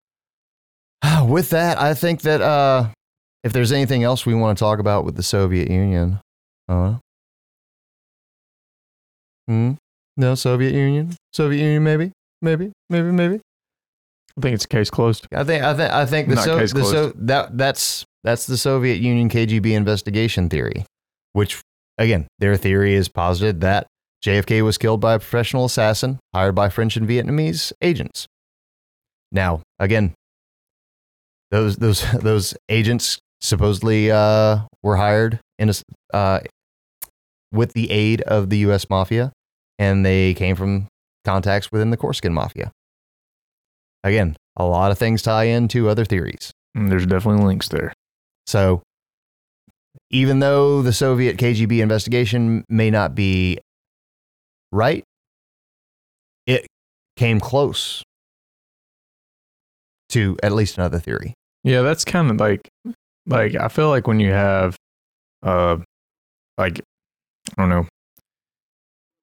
with 1.22 1.50
that, 1.50 1.80
I 1.80 1.94
think 1.94 2.22
that 2.22 2.40
uh, 2.40 2.88
if 3.44 3.52
there's 3.52 3.70
anything 3.70 4.02
else 4.02 4.26
we 4.26 4.34
want 4.34 4.58
to 4.58 4.62
talk 4.62 4.78
about 4.78 5.04
with 5.04 5.16
the 5.16 5.22
Soviet 5.22 5.70
Union, 5.70 6.18
uh, 6.68 6.96
hmm, 9.46 9.72
no 10.16 10.34
Soviet 10.34 10.72
Union, 10.72 11.14
Soviet 11.32 11.60
Union, 11.60 11.84
maybe, 11.84 12.12
maybe, 12.42 12.72
maybe, 12.90 13.12
maybe. 13.12 13.40
I 14.36 14.40
think 14.40 14.54
it's 14.54 14.66
case 14.66 14.90
closed. 14.90 15.26
I 15.32 15.44
think 15.44 15.62
I 15.62 15.74
think 15.74 15.92
I 15.92 16.06
think 16.06 16.28
the, 16.28 16.34
Not 16.36 16.44
so, 16.44 16.58
case 16.58 16.72
the 16.72 16.84
so 16.84 16.90
closed. 17.10 17.26
that 17.28 17.56
that's 17.56 18.04
that's 18.24 18.46
the 18.46 18.56
Soviet 18.56 18.96
Union 19.00 19.28
KGB 19.28 19.72
investigation 19.72 20.48
theory, 20.48 20.84
which 21.34 21.60
again 21.98 22.26
their 22.40 22.56
theory 22.56 22.94
is 22.94 23.08
posited 23.08 23.60
that 23.60 23.86
JFK 24.24 24.62
was 24.64 24.78
killed 24.78 25.00
by 25.00 25.14
a 25.14 25.18
professional 25.18 25.66
assassin 25.66 26.18
hired 26.34 26.54
by 26.54 26.68
French 26.68 26.96
and 26.96 27.08
Vietnamese 27.08 27.72
agents. 27.80 28.26
Now 29.30 29.62
again, 29.78 30.14
those 31.50 31.76
those 31.76 32.02
those 32.20 32.54
agents 32.68 33.18
supposedly 33.40 34.10
uh, 34.10 34.60
were 34.82 34.96
hired 34.96 35.38
in 35.58 35.68
a, 35.68 35.70
s- 35.70 35.84
uh, 36.12 36.40
with 37.52 37.72
the 37.74 37.90
aid 37.90 38.20
of 38.22 38.48
the 38.50 38.58
U.S. 38.58 38.88
mafia, 38.90 39.30
and 39.78 40.04
they 40.04 40.34
came 40.34 40.56
from 40.56 40.88
contacts 41.24 41.70
within 41.70 41.90
the 41.90 41.96
Corsican 41.96 42.32
mafia. 42.32 42.72
Again, 44.04 44.36
a 44.56 44.64
lot 44.64 44.92
of 44.92 44.98
things 44.98 45.22
tie 45.22 45.44
into 45.44 45.88
other 45.88 46.04
theories. 46.04 46.52
There's 46.74 47.06
definitely 47.06 47.44
links 47.44 47.68
there. 47.68 47.92
So, 48.46 48.82
even 50.10 50.40
though 50.40 50.82
the 50.82 50.92
Soviet 50.92 51.38
KGB 51.38 51.80
investigation 51.80 52.64
may 52.68 52.90
not 52.90 53.14
be 53.14 53.58
right, 54.70 55.02
it 56.46 56.66
came 57.16 57.40
close 57.40 58.02
to 60.10 60.36
at 60.42 60.52
least 60.52 60.76
another 60.76 60.98
theory. 60.98 61.32
Yeah, 61.62 61.80
that's 61.80 62.04
kind 62.04 62.30
of 62.30 62.38
like 62.38 62.68
like 63.26 63.54
I 63.54 63.68
feel 63.68 63.88
like 63.88 64.06
when 64.06 64.20
you 64.20 64.32
have 64.32 64.76
uh 65.42 65.78
like 66.58 66.80
I 67.56 67.62
don't 67.62 67.70
know 67.70 67.88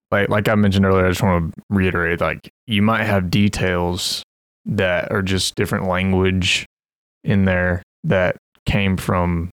like 0.09 0.29
like 0.29 0.49
I 0.49 0.55
mentioned 0.55 0.85
earlier, 0.85 1.05
I 1.05 1.09
just 1.09 1.21
want 1.21 1.53
to 1.53 1.61
reiterate 1.69 2.19
like 2.19 2.49
you 2.65 2.81
might 2.81 3.03
have 3.03 3.29
details 3.29 4.23
that 4.65 5.11
are 5.11 5.21
just 5.21 5.55
different 5.55 5.87
language 5.87 6.65
in 7.23 7.45
there 7.45 7.81
that 8.03 8.37
came 8.65 8.97
from 8.97 9.49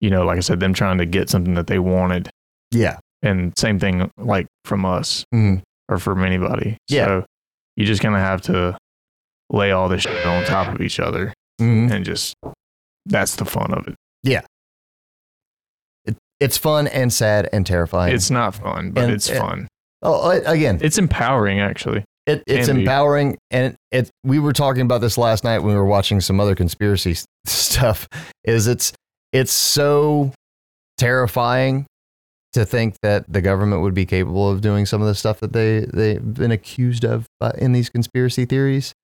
you 0.00 0.10
know, 0.10 0.24
like 0.24 0.36
I 0.36 0.40
said, 0.40 0.60
them 0.60 0.74
trying 0.74 0.98
to 0.98 1.06
get 1.06 1.30
something 1.30 1.54
that 1.54 1.66
they 1.66 1.78
wanted. 1.78 2.28
Yeah. 2.72 2.98
And 3.22 3.56
same 3.56 3.78
thing 3.78 4.10
like 4.18 4.46
from 4.66 4.84
us 4.84 5.24
Mhm. 5.32 5.62
or 5.88 5.98
from 5.98 6.22
anybody. 6.24 6.76
Yeah. 6.88 7.06
So 7.06 7.26
you 7.76 7.86
just 7.86 8.02
kind 8.02 8.14
of 8.14 8.20
have 8.20 8.42
to 8.42 8.76
lay 9.50 9.70
all 9.70 9.88
this 9.88 10.02
shit 10.02 10.26
on 10.26 10.44
top 10.44 10.74
of 10.74 10.82
each 10.82 11.00
other 11.00 11.32
Mhm. 11.58 11.90
and 11.90 12.04
just 12.04 12.34
that's 13.06 13.36
the 13.36 13.46
fun 13.46 13.72
of 13.72 13.86
it. 13.88 13.94
Yeah. 14.24 14.42
It 16.04 16.16
it's 16.38 16.58
fun 16.58 16.86
and 16.88 17.10
sad 17.12 17.48
and 17.52 17.64
terrifying. 17.64 18.14
It's 18.14 18.30
not 18.30 18.54
fun, 18.54 18.90
but 18.90 19.04
And- 19.04 19.12
it's 19.12 19.30
and- 19.30 19.38
fun. 19.38 19.68
oh, 20.02 20.30
again, 20.44 20.80
It's 20.82 20.98
empowering, 20.98 21.60
actually. 21.60 22.04
It, 22.26 22.42
it's 22.46 22.68
be. 22.68 22.80
empowering, 22.80 23.36
and 23.50 23.76
it. 23.90 24.10
We 24.24 24.38
were 24.38 24.54
talking 24.54 24.82
about 24.82 25.02
this 25.02 25.18
last 25.18 25.44
night 25.44 25.58
when 25.58 25.74
we 25.74 25.78
were 25.78 25.84
watching 25.84 26.20
some 26.20 26.40
other 26.40 26.54
conspiracy 26.54 27.16
stuff. 27.44 28.08
Is 28.44 28.66
it's 28.66 28.92
it's 29.32 29.52
so 29.52 30.32
terrifying 30.96 31.86
to 32.54 32.64
think 32.64 32.94
that 33.02 33.24
the 33.30 33.42
government 33.42 33.82
would 33.82 33.94
be 33.94 34.06
capable 34.06 34.48
of 34.48 34.60
doing 34.60 34.86
some 34.86 35.02
of 35.02 35.08
the 35.08 35.14
stuff 35.14 35.40
that 35.40 35.52
they 35.52 35.80
they've 35.80 36.34
been 36.34 36.52
accused 36.52 37.04
of 37.04 37.26
uh, 37.40 37.52
in 37.58 37.72
these 37.72 37.90
conspiracy 37.90 38.46
theories. 38.46 38.94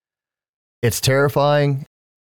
It's 0.81 0.99
terrifying, 0.99 1.85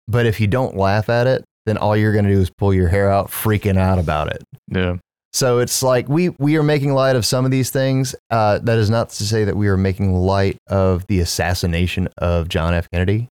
but 0.09 0.27
if 0.27 0.41
you 0.41 0.47
don't 0.47 0.77
laugh 0.77 1.09
at 1.09 1.27
it, 1.27 1.43
then 1.65 1.79
all 1.79 1.97
you're 1.97 2.13
going 2.13 2.27
to 2.27 2.35
do 2.35 2.41
is 2.41 2.51
pull 2.51 2.75
your 2.75 2.89
hair 2.89 3.11
out, 3.11 3.31
freaking 3.31 3.79
out 3.79 3.99
about 3.99 4.29
it. 4.35 4.43
Yeah. 4.69 4.97
So 5.33 5.61
it's 5.61 5.83
like 5.83 6.09
we 6.09 6.29
we 6.38 6.57
are 6.57 6.62
making 6.62 6.92
light 6.92 7.16
of 7.16 7.25
some 7.25 7.45
of 7.45 7.51
these 7.51 7.71
things. 7.71 8.14
Uh, 8.31 8.59
that 8.59 8.79
is 8.79 8.90
not 8.90 9.11
to 9.11 9.25
say 9.25 9.45
that 9.45 9.57
we 9.57 9.68
are 9.68 9.79
making 9.79 10.14
light 10.14 10.59
of 10.66 11.07
the 11.07 11.21
assassination 11.21 12.09
of 12.18 12.49
John 12.49 12.75
F. 12.75 12.88
Kennedy. 12.92 13.29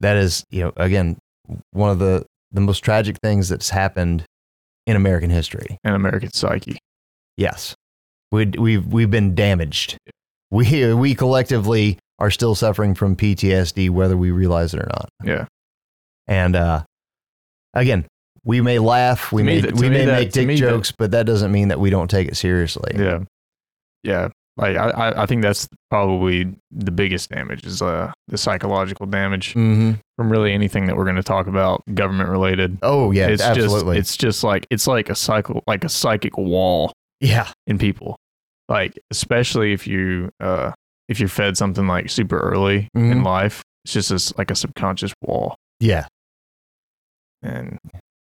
That 0.00 0.16
is, 0.16 0.44
you 0.50 0.62
know, 0.62 0.72
again, 0.76 1.18
one 1.72 1.90
of 1.90 1.98
the 1.98 2.24
the 2.52 2.60
most 2.60 2.80
tragic 2.80 3.18
things 3.22 3.48
that's 3.48 3.68
happened 3.70 4.24
in 4.86 4.96
American 4.96 5.28
history. 5.28 5.78
And 5.84 5.94
American 5.94 6.32
psyche. 6.32 6.78
Yes, 7.36 7.74
we 8.32 8.46
we've 8.46 8.86
we've 8.86 9.10
been 9.10 9.34
damaged. 9.34 9.98
We 10.50 10.94
we 10.94 11.14
collectively 11.14 11.98
are 12.18 12.30
still 12.30 12.54
suffering 12.54 12.94
from 12.94 13.16
PTSD, 13.16 13.90
whether 13.90 14.16
we 14.16 14.30
realize 14.30 14.74
it 14.74 14.80
or 14.80 14.86
not. 14.86 15.08
Yeah. 15.22 15.46
And 16.26 16.56
uh, 16.56 16.84
again, 17.74 18.06
we 18.48 18.60
may 18.62 18.78
laugh, 18.80 19.30
we 19.30 19.42
may 19.42 19.60
we 19.62 19.88
may 19.90 20.06
make 20.06 20.32
dick 20.32 20.48
jokes, 20.56 20.90
but 20.90 21.10
that 21.12 21.26
doesn't 21.26 21.52
mean 21.52 21.68
that 21.68 21.78
we 21.78 21.90
don't 21.90 22.08
take 22.10 22.26
it 22.28 22.36
seriously. 22.36 22.92
Yeah. 22.96 23.20
Yeah. 24.02 24.28
Like 24.56 24.76
I, 24.76 25.12
I- 25.22 25.26
think 25.26 25.42
that's 25.42 25.68
probably 25.90 26.52
the 26.72 26.90
biggest 26.90 27.30
damage 27.30 27.64
is 27.64 27.80
uh 27.80 28.10
the 28.26 28.36
psychological 28.38 29.06
damage 29.06 29.54
Mm-hmm. 29.54 29.92
from 30.16 30.32
really 30.32 30.52
anything 30.52 30.86
that 30.86 30.96
we're 30.96 31.04
going 31.04 31.14
to 31.16 31.22
talk 31.22 31.46
about 31.46 31.82
government 31.94 32.28
related. 32.30 32.78
Oh 32.82 33.12
yeah, 33.12 33.28
it's 33.28 33.40
absolutely. 33.42 33.98
just 33.98 34.10
it's 34.10 34.16
just 34.16 34.42
like 34.42 34.66
it's 34.70 34.86
like 34.88 35.10
a 35.10 35.14
cycle 35.14 35.62
like 35.68 35.84
a 35.84 35.88
psychic 35.88 36.36
wall 36.36 36.92
yeah, 37.20 37.52
in 37.68 37.78
people. 37.78 38.16
Like 38.68 38.98
especially 39.12 39.72
if 39.72 39.86
you 39.86 40.30
uh 40.40 40.72
if 41.08 41.20
you're 41.20 41.28
fed 41.28 41.56
something 41.56 41.86
like 41.86 42.10
super 42.10 42.38
early 42.40 42.88
in 42.94 43.20
Mhm. 43.20 43.24
life, 43.24 43.62
it's 43.84 43.92
just 43.94 44.08
this, 44.10 44.36
like 44.38 44.50
a 44.50 44.54
subconscious 44.56 45.12
wall. 45.22 45.54
yeah, 45.80 46.06
And 47.42 47.78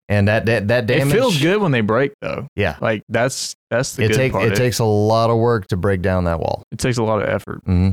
and 0.08 0.28
that 0.28 0.46
that 0.46 0.68
that 0.68 0.86
damage 0.86 1.12
it 1.14 1.16
feels 1.16 1.40
good 1.40 1.60
when 1.60 1.72
they 1.72 1.80
break 1.82 2.12
though. 2.20 2.46
Yeah, 2.56 2.76
Like 2.80 3.02
that's 3.08 3.54
that's 3.70 3.96
the 3.96 4.04
it 4.04 4.08
good 4.08 4.16
take 4.16 4.32
part. 4.32 4.50
it 4.50 4.56
takes 4.56 4.78
a 4.78 4.84
lot 4.84 5.30
of 5.30 5.36
work 5.38 5.66
to 5.68 5.76
break 5.76 6.00
down 6.02 6.24
that 6.24 6.40
wall. 6.40 6.62
it 6.72 6.78
takes 6.78 6.96
a 6.98 7.02
lot 7.02 7.22
of 7.22 7.28
effort. 7.28 7.60
hmm 7.64 7.90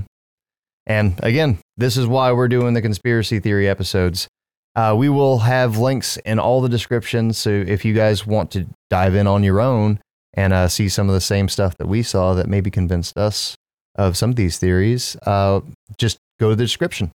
And 0.87 1.19
again, 1.23 1.57
this 1.77 1.97
is 1.97 2.07
why 2.07 2.31
we're 2.31 2.47
doing 2.47 2.73
the 2.73 2.81
conspiracy 2.81 3.39
theory 3.39 3.67
episodes. 3.67 4.27
Uh, 4.75 4.93
we 4.97 5.07
will 5.09 5.39
have 5.39 5.77
links 5.77 6.17
in 6.25 6.37
all 6.37 6.61
the 6.61 6.67
descriptions, 6.69 7.37
so 7.37 7.49
if 7.49 7.85
you 7.85 7.93
guys 7.93 8.27
want 8.27 8.51
to 8.51 8.65
dive 8.89 9.15
in 9.15 9.25
on 9.25 9.41
your 9.43 9.61
own 9.61 9.99
and 10.33 10.51
uh, 10.51 10.67
see 10.67 10.89
some 10.89 11.07
of 11.07 11.13
the 11.15 11.21
same 11.21 11.47
stuff 11.47 11.77
that 11.77 11.87
we 11.87 12.03
saw 12.03 12.33
that 12.33 12.47
maybe 12.47 12.69
convinced 12.69 13.17
us 13.17 13.55
of 13.97 14.17
some 14.17 14.29
of 14.31 14.35
these 14.35 14.57
theories, 14.57 15.15
uh, 15.25 15.61
just 15.97 16.17
go 16.41 16.49
to 16.49 16.55
the 16.57 16.63
description. 16.65 17.09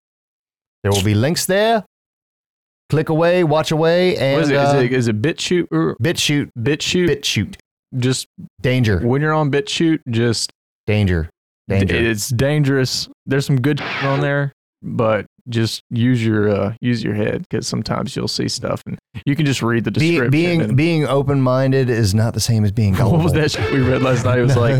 There 0.83 0.91
will 0.93 1.03
be 1.03 1.13
links 1.13 1.45
there. 1.47 1.83
Click 2.89 3.09
away, 3.09 3.43
watch 3.43 3.71
away, 3.71 4.17
and 4.17 4.35
What 4.35 4.43
is 4.43 4.49
it? 4.49 4.55
uh, 4.55 4.63
Is 4.77 4.83
it, 4.83 4.93
is 4.93 5.07
it 5.07 5.21
BitChute 5.21 5.67
or 5.71 5.95
BitChute, 6.01 6.49
BitChute? 6.57 7.07
BitChute, 7.09 7.55
just 7.97 8.27
danger, 8.61 8.99
when 8.99 9.21
you're 9.21 9.33
on 9.33 9.51
BitChute, 9.51 9.99
just 10.09 10.51
danger, 10.87 11.29
danger. 11.67 11.95
it's 11.95 12.29
dangerous. 12.29 13.07
There's 13.25 13.45
some 13.45 13.61
good 13.61 13.81
on 14.03 14.21
there, 14.21 14.51
but 14.81 15.25
just 15.49 15.83
use 15.89 16.23
your 16.25 16.49
uh, 16.49 16.75
use 16.81 17.03
your 17.03 17.13
head 17.15 17.41
because 17.49 17.67
sometimes 17.67 18.15
you'll 18.15 18.27
see 18.27 18.47
stuff 18.47 18.83
and 18.85 18.97
you 19.25 19.35
can 19.35 19.45
just 19.45 19.61
read 19.61 19.83
the 19.83 19.91
description. 19.91 20.29
being 20.29 20.61
and- 20.61 20.77
being 20.77 21.05
open 21.07 21.41
minded 21.41 21.89
is 21.89 22.13
not 22.13 22.33
the 22.33 22.39
same 22.39 22.63
as 22.63 22.71
being 22.71 22.93
gullible. 22.93 23.17
what 23.17 23.23
was 23.23 23.33
that 23.33 23.51
shit 23.51 23.71
we 23.73 23.79
read 23.79 24.01
last 24.01 24.25
night? 24.25 24.39
It 24.39 24.43
was 24.43 24.55
like 24.55 24.75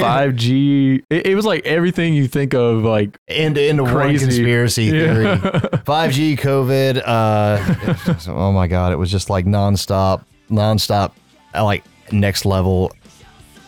five 0.00 0.32
5G. 0.34 1.02
It, 1.10 1.26
it 1.26 1.34
was 1.34 1.44
like 1.44 1.66
everything 1.66 2.14
you 2.14 2.26
think 2.28 2.54
of, 2.54 2.82
like 2.84 3.18
into 3.28 3.64
into 3.66 3.84
one 3.84 4.16
conspiracy 4.18 4.90
theory. 4.90 5.24
yeah. 5.24 5.38
5G, 5.40 6.38
COVID. 6.38 7.02
Uh, 7.04 8.30
oh 8.32 8.52
my 8.52 8.66
God, 8.66 8.92
it 8.92 8.96
was 8.96 9.10
just 9.10 9.28
like 9.30 9.44
nonstop, 9.46 10.24
nonstop, 10.50 11.12
like 11.54 11.84
next 12.12 12.44
level 12.44 12.92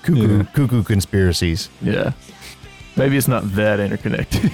cuckoo 0.02 0.38
Yeah. 0.38 0.42
cuckoo 0.54 0.82
conspiracies. 0.84 1.68
yeah. 1.82 2.12
Maybe 2.98 3.16
it's 3.16 3.28
not 3.28 3.44
that 3.54 3.80
interconnected. 3.80 4.44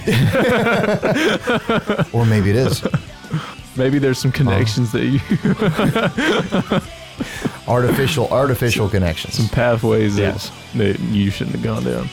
Or 2.13 2.25
maybe 2.25 2.51
it 2.51 2.55
is 2.55 2.81
Maybe 3.77 3.99
there's 3.99 4.19
some 4.19 4.31
connections 4.31 4.93
that 4.93 5.03
you, 5.03 5.19
artificial 7.67 8.27
artificial 8.29 8.87
connections. 8.87 9.33
some 9.33 9.49
pathways 9.49 10.15
that, 10.15 10.21
Yes. 10.21 10.51
that 10.75 10.97
you 10.99 11.29
shouldn't 11.31 11.55
have 11.57 11.63
gone 11.63 11.83
down. 11.83 12.07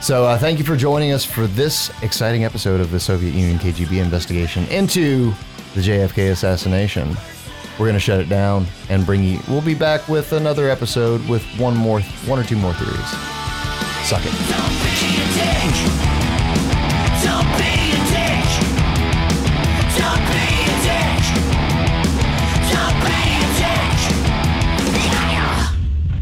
So 0.00 0.24
uh, 0.24 0.38
thank 0.38 0.58
you 0.58 0.64
for 0.64 0.74
joining 0.76 1.12
us 1.12 1.24
for 1.24 1.46
this 1.46 1.90
exciting 2.02 2.44
episode 2.44 2.80
of 2.80 2.90
the 2.90 2.98
Soviet 2.98 3.34
Union 3.34 3.58
KGB 3.58 4.00
investigation 4.02 4.64
into 4.68 5.32
the 5.74 5.80
JFK 5.82 6.30
assassination. 6.32 7.14
We're 7.78 7.86
gonna 7.86 7.98
shut 7.98 8.20
it 8.20 8.28
down 8.28 8.66
and 8.88 9.04
bring 9.06 9.22
you. 9.22 9.38
We'll 9.48 9.60
be 9.60 9.74
back 9.74 10.08
with 10.08 10.32
another 10.32 10.68
episode 10.70 11.26
with 11.28 11.42
one 11.58 11.76
more, 11.76 12.00
one 12.26 12.38
or 12.38 12.44
two 12.44 12.56
more 12.56 12.72
theories. 12.74 13.10
Suck 14.08 14.22
it. 14.24 14.91